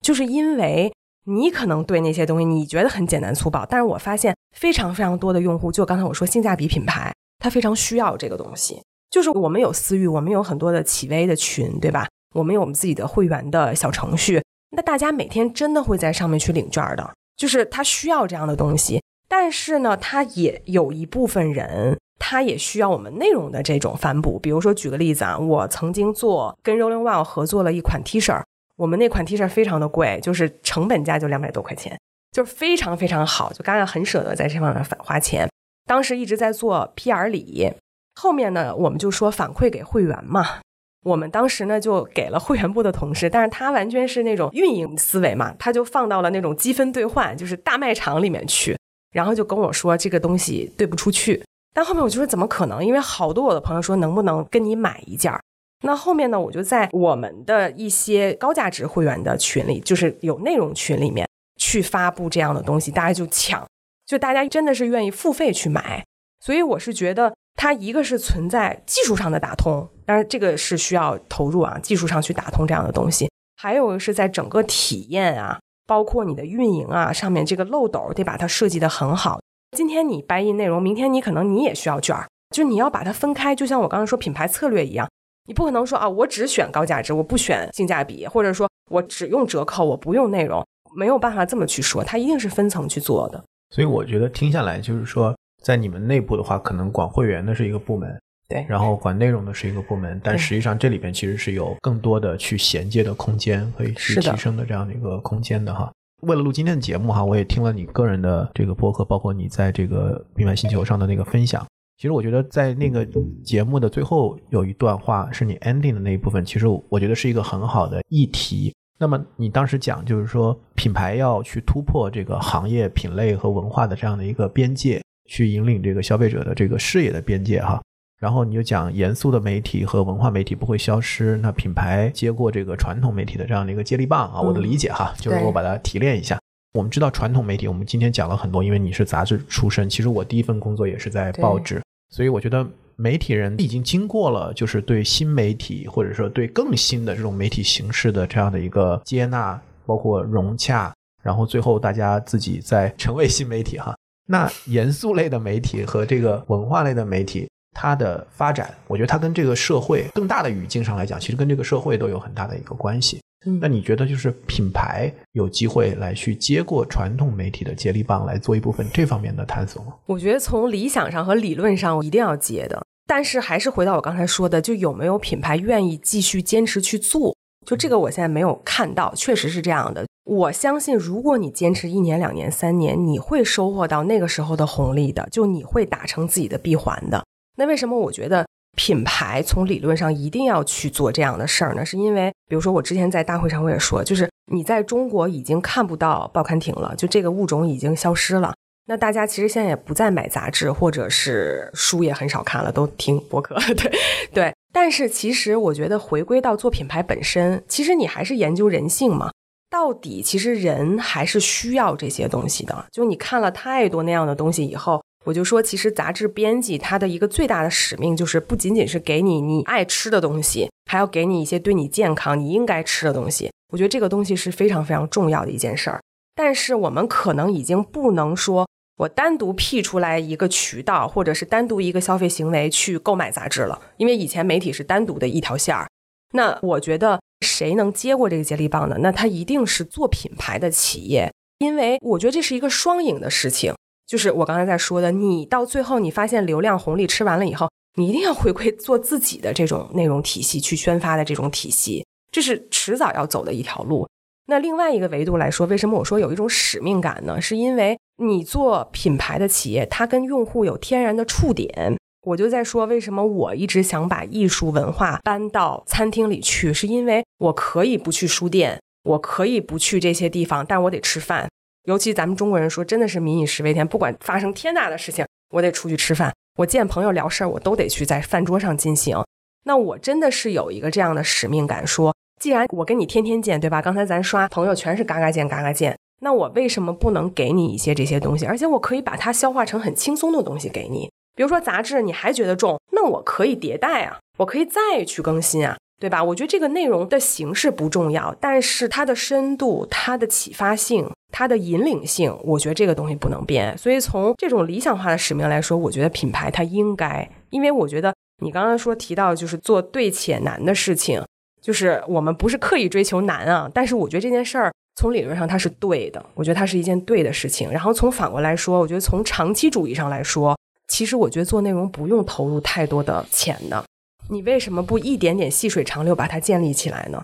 [0.00, 0.92] 就是因为
[1.26, 8.82] 你可能对那些东西你觉得很简单粗暴，但是我发现非常非常多的用户，就刚才我说性价比品牌，他非常需要这个东西。
[9.10, 12.08] 就是我们有私域，我们有很多的企微的群，对吧？
[12.34, 19.02] 我们有我们自己的会员的小程序，那大家每天真的会在上面去领券的，就是他需要这样的东西。
[19.28, 21.98] 但是呢，他也有一部分人。
[22.20, 28.40] 它也需要我们内容的这种反哺，比如说举个例子啊，我曾经做跟 Rolling Well 合作了一款 T 恤，
[28.76, 31.98] 我们那款 T 恤非常的贵，就是成本价就两百多块钱，
[32.30, 35.48] 就是非常非常好，就刚刚很舍得在这方面反花钱。
[35.86, 37.72] 当时一直在做 PR 礼，
[38.14, 40.60] 后面呢我们就说反馈给会员嘛，
[41.02, 48.76] 我们当时呢就给了会员部的同事，但是他完全是那种运营思维嘛，他就放到了那种积分兑换，就是大卖场里面去，
[49.12, 51.42] 然后就跟我说这个东西兑不出去。
[51.72, 52.84] 但后面我就说怎么可能？
[52.84, 55.40] 因为好多我的朋友说能不能跟你买一件儿？
[55.82, 63.66] 那后面呢，我就在我们的一些高价值会员的群里，就是有内容群里面去发布这样的东西，大家就抢，
[64.04, 66.04] 就大家真的是愿意付费去买。
[66.40, 73.30] 所以我是觉得它一个是存在技术上的打通，当然这个是需要投入啊，技术上去打通这样的东西。
[73.56, 79.40] 还有是在整个体验啊，包括你的运营啊上面这个漏斗得把它设计的很好。
[79.76, 85.08] 今天你白印内容，明天你可能你也需要券儿，就你要把它分开，就像我刚刚说品牌策略一样，
[85.46, 90.66] 你不可能说啊，我只选高价值，我不选性价比，或者说我只用折扣，我不用内容，
[90.96, 93.42] 没有办法这么去说，它一定是分层去做的。
[93.70, 105.92] 所以我觉得听下来就是说，在你们内部的话，可能管会员的是一个部门，对，然后管内容的是一个部门，但实际上这里边其实是有更多的去衔接的空间，可以去提升的这样的一个空间的哈。
[106.22, 111.66] 为了录今天的节目哈，我也听了你个人的这个播客，包括你在这个品牌星球上的那个分享。
[111.96, 113.06] 其实我觉得在那个
[113.44, 118.74] 节目的最后有一段话是你 ending 的那一部分，其实我觉得是一个很好的议题。
[118.98, 127.80] 那么你当时讲就是说品牌要去突破这个行业品类和文化的这样的一个边界，去引领这个消费者的这个视野的边界哈。
[128.20, 136.38] 然后你就讲严肃的媒体和文化媒体不会消失，那品牌接过这个传统媒体的这样的一个接力棒啊，我的理解哈，就是我把它提炼一下。
[136.74, 142.64] 我们知道传统媒体，我们今天讲了很多，因为你是杂志出身，其实我第一份工作也是在报纸，所以我觉得
[142.94, 150.92] 媒体人已经经过了就是对新媒体或者说对更新的这种媒体形式的这样的一个接纳，包括融洽，
[151.22, 153.96] 然后最后大家自己在成为新媒体哈。
[154.28, 157.48] 那严肃类的媒体和这个文化类的媒体。
[157.72, 163.20] 它的发展，我觉得它跟这个社会更大的语境上来讲，其实跟这个社会都有很大的一个关系。
[163.60, 169.94] 那你觉得，就是品牌有机会来去接过传统媒体的接力棒，来做一部分这方面的探索吗？
[170.04, 172.84] 我觉得从理想上和理论上，我一定要接的。
[173.06, 177.34] 但是还是回到我刚才说的，就有没有品牌愿意继续坚持去做？
[177.66, 180.04] 就这个，我现在没有看到，确实是这样的。
[180.24, 187.24] 我相信，如果你坚持一年、两年、三年，你会收获到那个时候的红利的，就你会打成自己的闭环的。
[187.60, 191.84] 那为什么我觉得品牌从理论上一定要去做这样的事儿呢？
[191.84, 198.54] 是因为，比如说我之前在大会上我也说，就是你在中国已经看不到报刊亭了，就这个物种已经消失了。
[198.86, 203.54] 那大家其实现在也不再买杂志，或者是书也很少看了，都听博客。
[203.74, 203.92] 对
[204.32, 204.54] 对。
[204.72, 209.30] 但是其实我觉得回归到做品牌本身，其实你还是研究人性嘛。
[209.68, 212.86] 到底其实人还是需要这些东西的。
[212.90, 215.02] 就你看了太多那样的东西以后。
[215.26, 223.50] 我就说，其实杂志编辑他的一个最大的使命，就是不仅仅是给你你爱吃的东西，还要给你一些对你健康、你应该吃的东西。
[223.72, 226.00] 我觉得这个东西是非常非常重要的一件事儿。
[226.34, 228.66] 但是我们可能已经不能说，
[228.96, 235.86] 我单独辟出来一个渠道，或者是单独一个消费行为去购买杂志了，因为以前媒体是单独的一条线儿。
[236.32, 238.96] 那我觉得谁能接过这个接力棒呢？
[239.00, 243.74] 那他一定是做品牌的企业，因为我觉得这是一个双赢的事情。
[244.10, 254.08] 就是我刚才在说的，你到最后你发现流量红利吃完了以后，你一定要回归做自己的这种内容体系去宣发的这种体系，这是迟早要走的一条路。
[254.48, 257.40] 那另外一个维度来说，为什么我说有一种使命感呢？
[257.40, 261.96] 是因为你做品牌的企业，它跟用户有天然的触点。
[262.22, 271.48] 我就在说，为什么我一直想把艺术文化搬到餐厅里去，是因为我可以不去书店，我可以不去这些地方，但我得吃饭。
[271.84, 276.32] 尤其咱们中国人说，真的是民以食为天，不管发生天大的事情，我得出去吃饭。
[276.58, 279.16] 我见朋友聊事儿，我都得去在饭桌上进行。
[279.64, 283.80] 那我真的是有一个这样的使命感，说，既然我跟你天天见，对吧？
[283.80, 288.44] 刚才咱刷朋友全是嘎嘎见嘎嘎见，那我为什么不能给你一些这些东西？
[288.44, 291.10] 而且我可以把它消化成很轻松的东西给你。
[291.34, 295.78] 比如说杂志，你还觉得重，那我可以迭代啊，我可以再去更新啊。
[296.00, 296.24] 对吧？
[296.24, 303.76] 我觉得这个内容的形式不重要，但是它的深度、它的启发性、它的引领性，我觉得这个东西不能变。
[303.76, 311.22] 所以从这种理想化的使命来说，我觉得品牌它应该，因为我觉得你刚刚说提到就是做对且难的事情，
[311.60, 317.70] 就是我们不是刻意追求难啊，但是我觉得这件事儿从理论上它是对的，我觉得它是一件对的事情。
[317.70, 323.84] 然后从反过来说，我觉得从长期主义上来说，其实我觉得做内容不用投入太多的钱的。
[324.30, 327.22] 你为什么不一点点细水长流把它建立起来呢？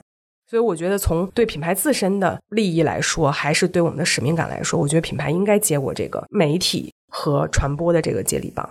[0.48, 8.68] 所以我觉得从对品牌自身的利益来说，还是对我们的使命感来说，我觉得品牌应该接过这个媒体和传播的这个接力棒。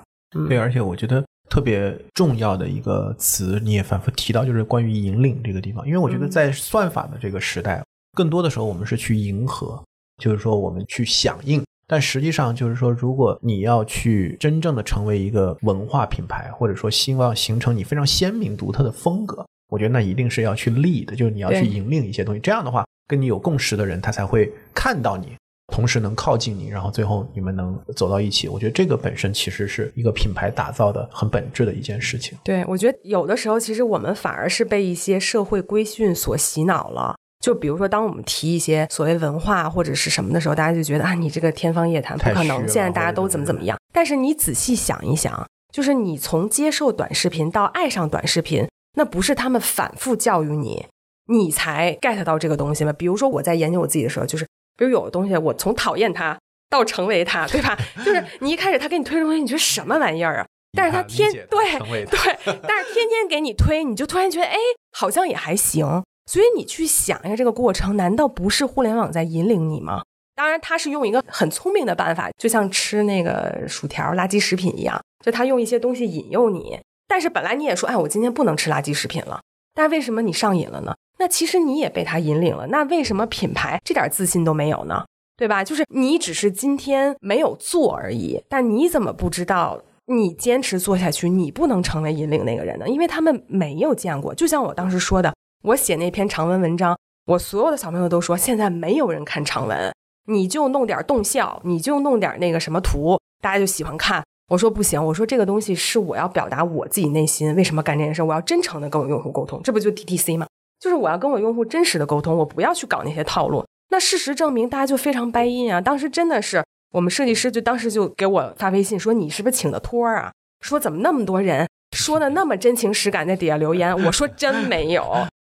[0.48, 5.86] 对，而且我觉得特别重要的一个词，你也反复提到，就是关于引领这个地方。
[5.86, 7.84] 因为我觉得在算法的这个时代，
[8.14, 9.82] 更多的时候我们是去迎合，
[10.22, 11.64] 就是说我们去响应。
[11.88, 22.42] 但实际上，就是说，如果你要去真正的成为一个文化品牌，或者说希望形成你非常鲜明独特的风格，我觉得那一定是要去立的，就是你要去引领一些东西。
[22.42, 25.36] 这样的话，跟你有共识的人，他才会看到你，
[25.68, 28.48] 同时能靠近你，然后最后你们能走到一起。
[28.48, 32.36] 我觉得这个本身其实是一个品牌打造的很本质的一件事情。
[32.44, 37.16] 对，我觉得有的时候，其实我们反而是被一些社会规训所洗脑了。
[37.46, 42.68] 就比如说，当我们提一些所谓文化或者是什么的时候，大家就觉得啊，你这个天方夜谭，不可能。
[42.68, 43.78] 现在大家都怎么怎么样？
[43.94, 48.68] 但是你仔细想一想，就是你从接受短视频到爱上短视频，
[48.98, 50.88] 那不是他们反复教育你，
[51.28, 52.92] 你才 get 到这个东西吗？
[52.92, 56.36] 比如说我在研究我自己的时候，就是比如有的东西，我从讨厌它
[56.72, 57.78] 到成为它，对吧？
[58.04, 60.48] 就是你一开始他给你推东西，你觉得什么玩意儿啊？
[60.76, 62.20] 但是他天对对，
[62.68, 64.58] 但是天天给你推，你就突然觉得哎，
[64.98, 66.04] 好像也还行。
[66.26, 70.04] 所以你去想一下这个过程，难道不是互联网在引领你吗？
[70.36, 76.78] 当然，他是用一个很聪明的办法，就像吃那个薯条垃圾食品一样，就他用一些东西引诱你。
[77.08, 79.40] 但是本来你也说，哎，我今天不能吃垃圾食品了。
[79.74, 80.94] 但为什么你上瘾了呢？
[81.20, 82.68] 那其实你也被他引领了。
[82.68, 85.06] 那为什么品牌这点自信都没有呢？
[85.38, 85.64] 对吧？
[85.64, 88.44] 就是你只是今天没有做而已。
[88.50, 92.90] 但你怎么不知道，你坚持做下去，你不能成为引领那个人呢？
[92.90, 94.36] 因为他们没有见过。
[94.36, 95.34] 就像我当时说的。
[95.66, 96.96] 我写那篇长文文章，
[97.26, 99.92] 我所有的小朋友都说现在没有人看长文，
[100.28, 104.24] 你就弄点动效，你就弄点那个什么图，大家就喜欢看。
[104.50, 110.46] 我说不行，我说这个东西是我要表达我自己内心为什么干这件事，我要真诚的跟我用户沟通，这不就 DTC 吗？
[110.80, 113.66] 就是我要跟我用户真实的沟通，我不要去搞那些套路。
[113.90, 115.82] 那事实证明，大家就非常掰音啊。
[115.82, 120.32] 当时真的是我们设计师就当时就给我发微信说你是不是请的托啊？
[120.62, 123.96] 说怎么那么多人说的那么真情实感在底下留言？
[124.06, 125.04] 我说真没有。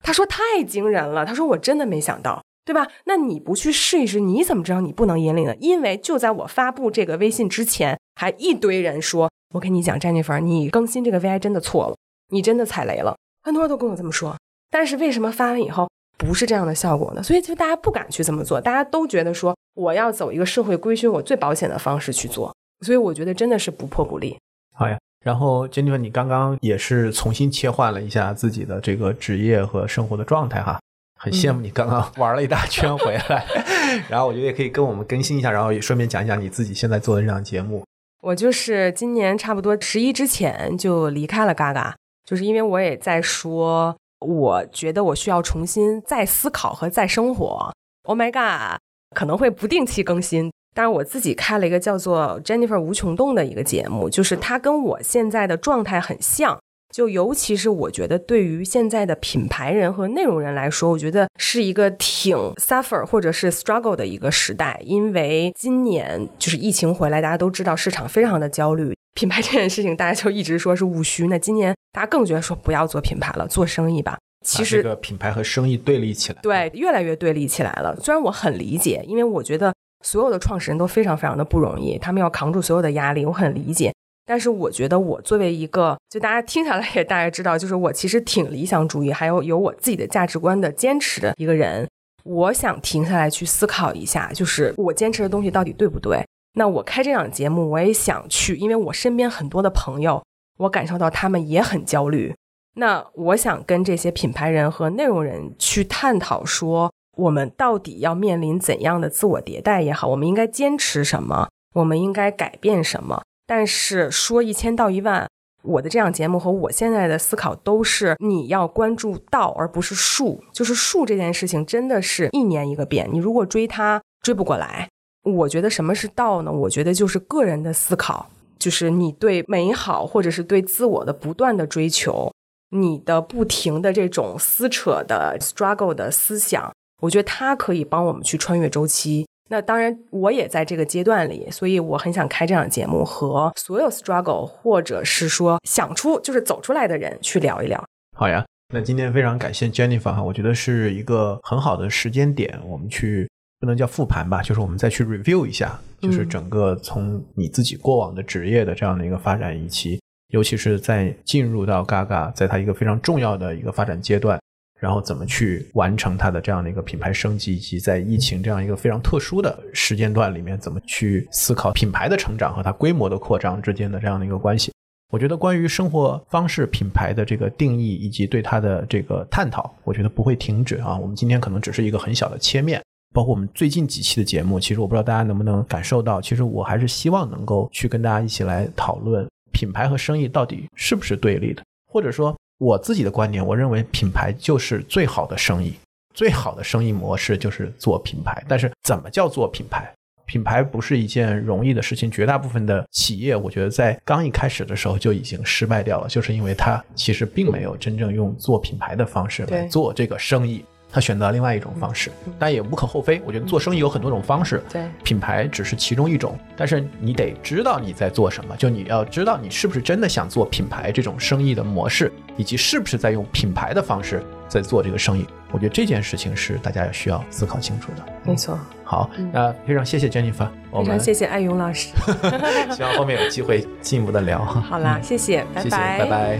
[0.08, 2.88] 他说太惊人了，他说我真的没想到，对吧？
[3.04, 5.54] 那你不去试一试，你怎么知道你不能引领呢？
[5.60, 11.96] 因为就在我发布这个微信之前，还一堆人说，我跟你讲詹妮弗你更新这个 VI 真的错了，
[12.30, 14.34] 你真的踩雷了，很多人都跟我这么说。
[14.72, 17.22] 但是为什么发完以后不是这样的效果呢？
[17.22, 22.56] 所以就大家不敢去这么做，大家都觉得说我要走一个社会规训，我最保险的方式去做。
[22.86, 24.38] 所以我觉得真的是不破不立。
[24.74, 24.98] 好呀。
[25.28, 30.80] 然后，Jennifer，你刚刚也是重新切换了一下自己的这个职业和生活的状态哈，
[31.20, 33.46] 很羡慕你刚刚玩了一大圈回来。
[34.08, 37.84] 然后我觉得也可以跟我们更新一下，然后也顺便讲一讲你自己现在做的这档节目。
[38.22, 47.74] 我就是今年差不多十一之前就离开了嘎嘎，就是因为我也在说，我觉得我需要重新再思考和再生活。
[48.04, 48.80] Oh my god，
[49.14, 50.50] 可能会不定期更新。
[50.78, 56.56] 但是我自己开了一个叫做 Jennifer 无穷动的一个节目，就是它跟我现在的状态很像。
[56.94, 64.80] 就尤其是我觉得，对于现在的品牌人和内容人来说，我觉得是一个挺 suffer 或者是 struggle 的一个时代。
[64.86, 71.26] 因为今年就是疫情回来，大家都知道市场非常的焦虑，品牌这件事情大家就一直说是务虚。
[71.26, 74.20] 那今年大家更觉得说不要做品牌了，做生意吧。
[74.46, 77.96] 其实这个品牌和生意对立起来，对，越来越对立起来了。
[78.00, 79.74] 虽然我很理解，因为我觉得。
[80.04, 83.94] 所有的创始人都非常非常的不容易，他们要扛住所有的压力，我很理解。
[84.26, 91.88] 但是我觉得我作为一个，就大家听下来也大概知道，就是我其实挺理想主义，还有有我自己的价值观的坚持的一个人。
[92.26, 96.22] 我想停下来去思考一下，就是我坚持的东西到底对不对？
[96.56, 100.22] 那我开这档节目，我也想去，因为我身边很多的朋友，
[100.58, 102.36] 我感受到他们也很焦虑。
[102.74, 113.24] 那我想跟这些品牌人和内容人去探讨，说我们到底要面临怎样的自我迭代也好，我们应该坚持什么，我们应该改变什么？
[113.46, 115.28] 但是说一千道一万，
[115.64, 124.88] 我的这样节目和我现在的思考都是你要关注道而不是术，就是术这件事情真的是一年一个变，你如果追它追不过来。
[125.24, 126.52] 我觉得什么是道呢？
[126.52, 132.32] 我觉得就是个人的思考，就是你对美好或者是对自我的不断的追求，
[132.70, 139.28] 你的不停的这种撕扯的 struggle 的思想，我觉得它可以帮我们去穿越周期。
[139.50, 147.82] 那当然，我也在这个阶段里，所以我很想开这样的节目，和所有 struggle 或者是说想出就是走出来的人去聊一聊。
[148.18, 153.30] 好呀，那今天非常感谢 Jennifer 哈，我觉得是一个很好的时间点，我们去
[153.62, 159.98] 不能叫复盘吧，就是我们再去 review 一下，就是整个从你自己过往的职业的这样的一个发展，以及
[160.34, 164.38] 尤其是在进入到 Gaga，在它一个非常重要的一个发展阶段。
[164.80, 174.72] 然后怎么去完成它的这样的一个品牌升级，以及在疫情这样一个非常特殊的时间段里面，怎么去思考品牌的成长和它规模的扩张之间的这样的一个关系？
[175.12, 180.98] 我觉得关于生活方式品牌的这个定义以及对它的这个探讨，我觉得不会停止啊。
[180.98, 182.84] 我们今天可能只是一个很小的切面，
[183.16, 192.36] 包括我们最近几期的节目，其实我不知道大家能不能感受到，其实我还是希望能够去跟大家一起来讨论品牌和生意到底是不是对立的，或者说。
[192.58, 195.74] 我自己的观点，我认为品牌就是最好的生意，
[196.14, 198.44] 最好的生意模式就是做品牌。
[198.48, 199.92] 但是，怎么叫做品牌？
[200.26, 202.12] 品牌不是一件容易的事情。
[202.12, 210.66] 绝大部分的企业，我觉得在刚一开始的时候就已经失败掉了，就是因为它其实并没有真正用做品牌的方式来做这个生意。
[210.98, 213.22] 他选择另外一种方式，但也无可厚非。
[213.24, 216.36] 我觉得做生意有很多种方式，对，品牌只是其中一种。
[216.56, 225.28] 但是你得知道你在做什么，就你要知道你是不是真的想做品牌这种生意的模式，以及是不是在用品牌的方式在做这个生意。
[225.52, 228.04] 我觉得这件事情是大家需要思考清楚的。
[228.24, 228.58] 没错。
[228.84, 231.90] 好，那非常谢谢 Jennifer，非常谢谢艾勇老师。
[232.76, 234.44] 希望后面有机会进一步的聊。
[234.44, 236.40] 好啦，谢谢，拜拜，拜拜。